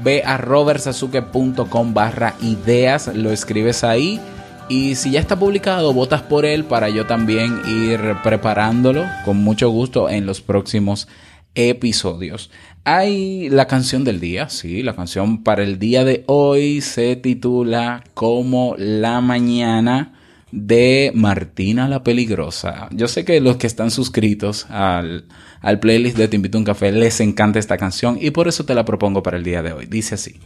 ve 0.02 0.24
a 0.26 0.36
robertsazuke.com 0.36 1.94
barra 1.94 2.34
ideas, 2.42 3.06
lo 3.14 3.30
escribes 3.30 3.84
ahí. 3.84 4.20
Y 4.68 4.96
si 4.96 5.12
ya 5.12 5.20
está 5.20 5.38
publicado, 5.38 5.92
votas 5.92 6.22
por 6.22 6.44
él 6.44 6.64
para 6.64 6.88
yo 6.88 7.06
también 7.06 7.62
ir 7.68 8.00
preparándolo 8.24 9.04
con 9.24 9.36
mucho 9.36 9.70
gusto 9.70 10.10
en 10.10 10.26
los 10.26 10.40
próximos 10.40 11.06
episodios. 11.54 12.50
Hay 12.82 13.48
la 13.48 13.68
canción 13.68 14.02
del 14.02 14.18
día, 14.18 14.48
sí, 14.48 14.82
la 14.82 14.96
canción 14.96 15.44
para 15.44 15.62
el 15.62 15.78
día 15.78 16.04
de 16.04 16.24
hoy 16.26 16.80
se 16.80 17.14
titula 17.14 18.02
Como 18.14 18.74
la 18.76 19.20
mañana 19.20 20.14
de 20.50 21.12
Martina 21.14 21.88
la 21.88 22.02
Peligrosa. 22.02 22.88
Yo 22.92 23.08
sé 23.08 23.24
que 23.24 23.40
los 23.40 23.56
que 23.56 23.66
están 23.66 23.90
suscritos 23.90 24.66
al, 24.70 25.26
al 25.60 25.80
playlist 25.80 26.16
de 26.16 26.28
Te 26.28 26.36
Invito 26.36 26.58
a 26.58 26.60
un 26.60 26.64
Café 26.64 26.92
les 26.92 27.20
encanta 27.20 27.58
esta 27.58 27.76
canción 27.76 28.18
y 28.20 28.30
por 28.30 28.48
eso 28.48 28.64
te 28.64 28.74
la 28.74 28.84
propongo 28.84 29.22
para 29.22 29.36
el 29.36 29.44
día 29.44 29.62
de 29.62 29.72
hoy. 29.72 29.86
Dice 29.86 30.14
así. 30.14 30.40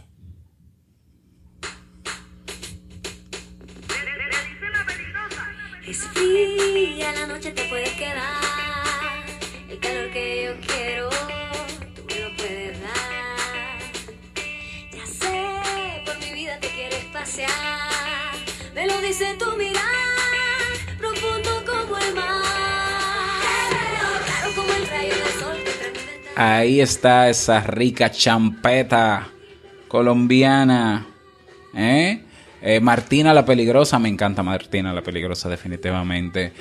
Es 5.87 5.97
fría, 6.13 7.11
la 7.13 7.27
noche 7.27 7.51
te 7.51 7.63
puedes 7.65 7.91
quedar. 7.91 8.40
Ahí 26.43 26.81
está 26.81 27.29
esa 27.29 27.59
rica 27.59 28.09
champeta 28.09 29.27
colombiana. 29.87 31.05
¿Eh? 31.75 32.23
Eh, 32.63 32.79
Martina 32.79 33.31
la 33.31 33.45
Peligrosa, 33.45 33.99
me 33.99 34.09
encanta 34.09 34.41
Martina 34.41 34.91
la 34.91 35.03
Peligrosa 35.03 35.49
definitivamente. 35.49 36.51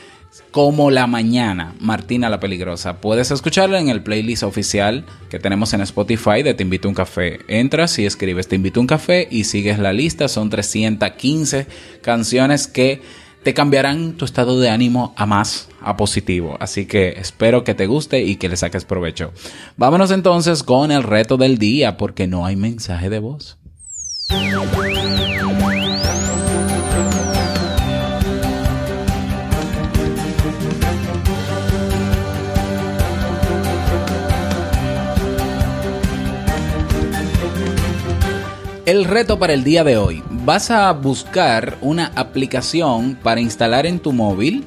Como 0.50 0.90
la 0.90 1.06
mañana, 1.06 1.74
Martina 1.80 2.28
la 2.28 2.40
Peligrosa. 2.40 3.00
Puedes 3.00 3.30
escucharla 3.30 3.80
en 3.80 3.88
el 3.88 4.02
playlist 4.02 4.42
oficial 4.42 5.06
que 5.30 5.38
tenemos 5.38 5.72
en 5.72 5.80
Spotify 5.80 6.42
de 6.42 6.52
Te 6.52 6.62
Invito 6.62 6.86
a 6.86 6.90
un 6.90 6.94
Café. 6.94 7.38
Entras 7.48 7.98
y 7.98 8.04
escribes 8.04 8.48
Te 8.48 8.56
Invito 8.56 8.80
a 8.80 8.82
un 8.82 8.86
Café 8.86 9.28
y 9.30 9.44
sigues 9.44 9.78
la 9.78 9.94
lista. 9.94 10.28
Son 10.28 10.50
315 10.50 11.66
canciones 12.02 12.66
que 12.66 13.00
te 13.42 13.54
cambiarán 13.54 14.12
tu 14.12 14.24
estado 14.24 14.60
de 14.60 14.68
ánimo 14.68 15.14
a 15.16 15.26
más, 15.26 15.68
a 15.80 15.96
positivo. 15.96 16.56
Así 16.60 16.86
que 16.86 17.10
espero 17.10 17.64
que 17.64 17.74
te 17.74 17.86
guste 17.86 18.22
y 18.22 18.36
que 18.36 18.48
le 18.48 18.56
saques 18.56 18.84
provecho. 18.84 19.32
Vámonos 19.76 20.10
entonces 20.10 20.62
con 20.62 20.90
el 20.92 21.02
reto 21.02 21.36
del 21.36 21.58
día 21.58 21.96
porque 21.96 22.26
no 22.26 22.44
hay 22.44 22.56
mensaje 22.56 23.08
de 23.08 23.18
voz. 23.18 23.56
El 38.86 39.04
reto 39.04 39.38
para 39.38 39.52
el 39.52 39.62
día 39.62 39.84
de 39.84 39.96
hoy. 39.96 40.20
Vas 40.50 40.72
a 40.72 40.92
buscar 40.92 41.78
una 41.80 42.10
aplicación 42.16 43.16
para 43.22 43.40
instalar 43.40 43.86
en 43.86 44.00
tu 44.00 44.12
móvil 44.12 44.64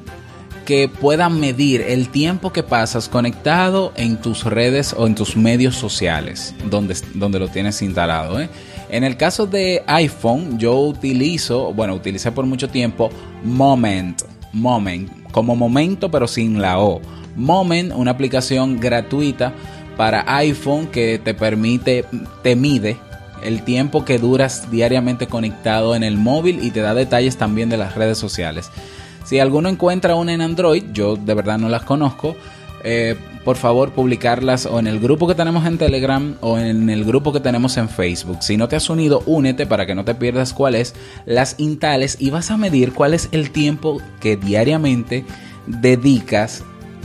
que 0.64 0.88
pueda 0.88 1.28
medir 1.28 1.82
el 1.82 2.08
tiempo 2.08 2.54
que 2.54 2.62
pasas 2.62 3.06
conectado 3.06 3.92
en 3.94 4.16
tus 4.16 4.44
redes 4.44 4.94
o 4.96 5.06
en 5.06 5.14
tus 5.14 5.36
medios 5.36 5.74
sociales 5.74 6.54
donde, 6.70 6.96
donde 7.12 7.38
lo 7.38 7.48
tienes 7.48 7.82
instalado. 7.82 8.40
¿eh? 8.40 8.48
En 8.88 9.04
el 9.04 9.18
caso 9.18 9.46
de 9.46 9.82
iPhone, 9.86 10.58
yo 10.58 10.80
utilizo, 10.80 11.74
bueno, 11.74 11.92
utilicé 11.92 12.32
por 12.32 12.46
mucho 12.46 12.70
tiempo 12.70 13.10
Moment, 13.42 14.22
Moment, 14.54 15.10
como 15.32 15.54
momento 15.54 16.10
pero 16.10 16.26
sin 16.26 16.62
la 16.62 16.78
O. 16.78 17.02
Moment, 17.36 17.92
una 17.94 18.12
aplicación 18.12 18.80
gratuita 18.80 19.52
para 19.98 20.24
iPhone 20.38 20.86
que 20.86 21.20
te 21.22 21.34
permite, 21.34 22.06
te 22.42 22.56
mide 22.56 22.96
el 23.44 23.62
tiempo 23.62 24.04
que 24.04 24.18
duras 24.18 24.70
diariamente 24.70 25.26
conectado 25.26 25.94
en 25.94 26.02
el 26.02 26.16
móvil 26.16 26.64
y 26.64 26.70
te 26.70 26.80
da 26.80 26.94
detalles 26.94 27.36
también 27.36 27.68
de 27.68 27.76
las 27.76 27.94
redes 27.94 28.18
sociales. 28.18 28.70
Si 29.24 29.38
alguno 29.38 29.68
encuentra 29.68 30.16
una 30.16 30.34
en 30.34 30.40
Android, 30.40 30.84
yo 30.92 31.16
de 31.16 31.34
verdad 31.34 31.58
no 31.58 31.68
las 31.68 31.82
conozco, 31.82 32.36
eh, 32.82 33.16
por 33.44 33.56
favor 33.56 33.92
publicarlas 33.92 34.66
o 34.66 34.78
en 34.78 34.86
el 34.86 35.00
grupo 35.00 35.26
que 35.26 35.34
tenemos 35.34 35.66
en 35.66 35.78
Telegram 35.78 36.36
o 36.40 36.58
en 36.58 36.90
el 36.90 37.04
grupo 37.04 37.32
que 37.32 37.40
tenemos 37.40 37.76
en 37.76 37.88
Facebook. 37.88 38.38
Si 38.42 38.56
no 38.56 38.68
te 38.68 38.76
has 38.76 38.88
unido, 38.90 39.22
únete 39.26 39.66
para 39.66 39.86
que 39.86 39.94
no 39.94 40.04
te 40.04 40.14
pierdas 40.14 40.52
cuál 40.52 40.74
es, 40.74 40.94
las 41.26 41.54
instales 41.58 42.16
y 42.20 42.30
vas 42.30 42.50
a 42.50 42.56
medir 42.56 42.92
cuál 42.92 43.14
es 43.14 43.28
el 43.32 43.50
tiempo 43.50 44.00
que 44.20 44.36
diariamente 44.36 45.24
dedicas 45.66 46.62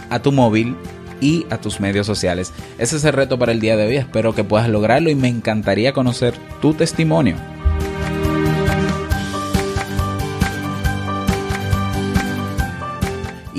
a 0.10 0.19
tu 0.19 0.32
móvil 0.32 0.75
y 1.22 1.46
a 1.50 1.58
tus 1.58 1.80
medios 1.80 2.08
sociales. 2.08 2.54
Ese 2.78 2.98
es 2.98 3.04
el 3.04 3.14
reto 3.14 3.38
para 3.38 3.52
el 3.52 3.60
día 3.60 3.78
de 3.78 3.88
hoy. 3.88 3.98
Espero 3.98 4.34
que 4.34 4.44
puedas 4.44 4.70
lograrlo 4.70 5.10
y 5.10 5.16
me 5.16 5.28
encantaría 5.28 5.94
conocer 5.94 6.34
tu 6.62 6.74
testimonio. 6.74 7.36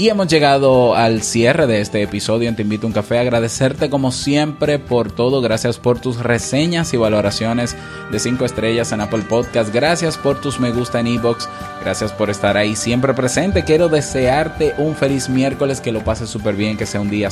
Y 0.00 0.08
hemos 0.08 0.28
llegado 0.28 0.94
al 0.94 1.22
cierre 1.22 1.66
de 1.66 1.82
este 1.82 2.00
episodio 2.00 2.48
en 2.48 2.56
Te 2.56 2.62
Invito 2.62 2.86
a 2.86 2.88
un 2.88 2.94
Café. 2.94 3.18
Agradecerte 3.18 3.90
como 3.90 4.12
siempre 4.12 4.78
por 4.78 5.12
todo. 5.12 5.42
Gracias 5.42 5.76
por 5.76 6.00
tus 6.00 6.20
reseñas 6.22 6.94
y 6.94 6.96
valoraciones 6.96 7.76
de 8.10 8.18
5 8.18 8.46
estrellas 8.46 8.92
en 8.92 9.02
Apple 9.02 9.24
Podcast. 9.28 9.74
Gracias 9.74 10.16
por 10.16 10.40
tus 10.40 10.58
me 10.58 10.70
gusta 10.70 11.00
en 11.00 11.08
iBox. 11.08 11.50
Gracias 11.84 12.12
por 12.14 12.30
estar 12.30 12.56
ahí 12.56 12.76
siempre 12.76 13.12
presente. 13.12 13.62
Quiero 13.62 13.90
desearte 13.90 14.72
un 14.78 14.96
feliz 14.96 15.28
miércoles, 15.28 15.82
que 15.82 15.92
lo 15.92 16.02
pases 16.02 16.30
súper 16.30 16.56
bien, 16.56 16.78
que 16.78 16.86
sea 16.86 17.02
un 17.02 17.10
día, 17.10 17.28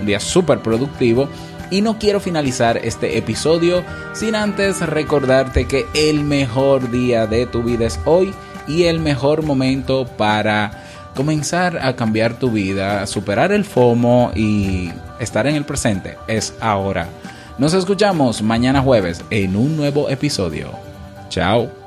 un 0.00 0.06
día 0.06 0.18
súper 0.18 0.60
productivo. 0.60 1.28
Y 1.70 1.82
no 1.82 1.98
quiero 1.98 2.18
finalizar 2.18 2.78
este 2.78 3.18
episodio 3.18 3.84
sin 4.14 4.36
antes 4.36 4.80
recordarte 4.80 5.66
que 5.66 5.84
el 5.92 6.24
mejor 6.24 6.90
día 6.90 7.26
de 7.26 7.44
tu 7.44 7.62
vida 7.62 7.84
es 7.84 8.00
hoy 8.06 8.32
y 8.66 8.84
el 8.84 9.00
mejor 9.00 9.42
momento 9.42 10.06
para 10.16 10.85
comenzar 11.16 11.84
a 11.84 11.96
cambiar 11.96 12.38
tu 12.38 12.52
vida, 12.52 13.04
superar 13.08 13.50
el 13.50 13.64
FOMO 13.64 14.30
y 14.36 14.92
estar 15.18 15.48
en 15.48 15.56
el 15.56 15.64
presente 15.64 16.16
es 16.28 16.54
ahora. 16.60 17.08
Nos 17.58 17.74
escuchamos 17.74 18.42
mañana 18.42 18.82
jueves 18.82 19.24
en 19.30 19.56
un 19.56 19.76
nuevo 19.76 20.08
episodio. 20.08 20.70
Chao. 21.28 21.85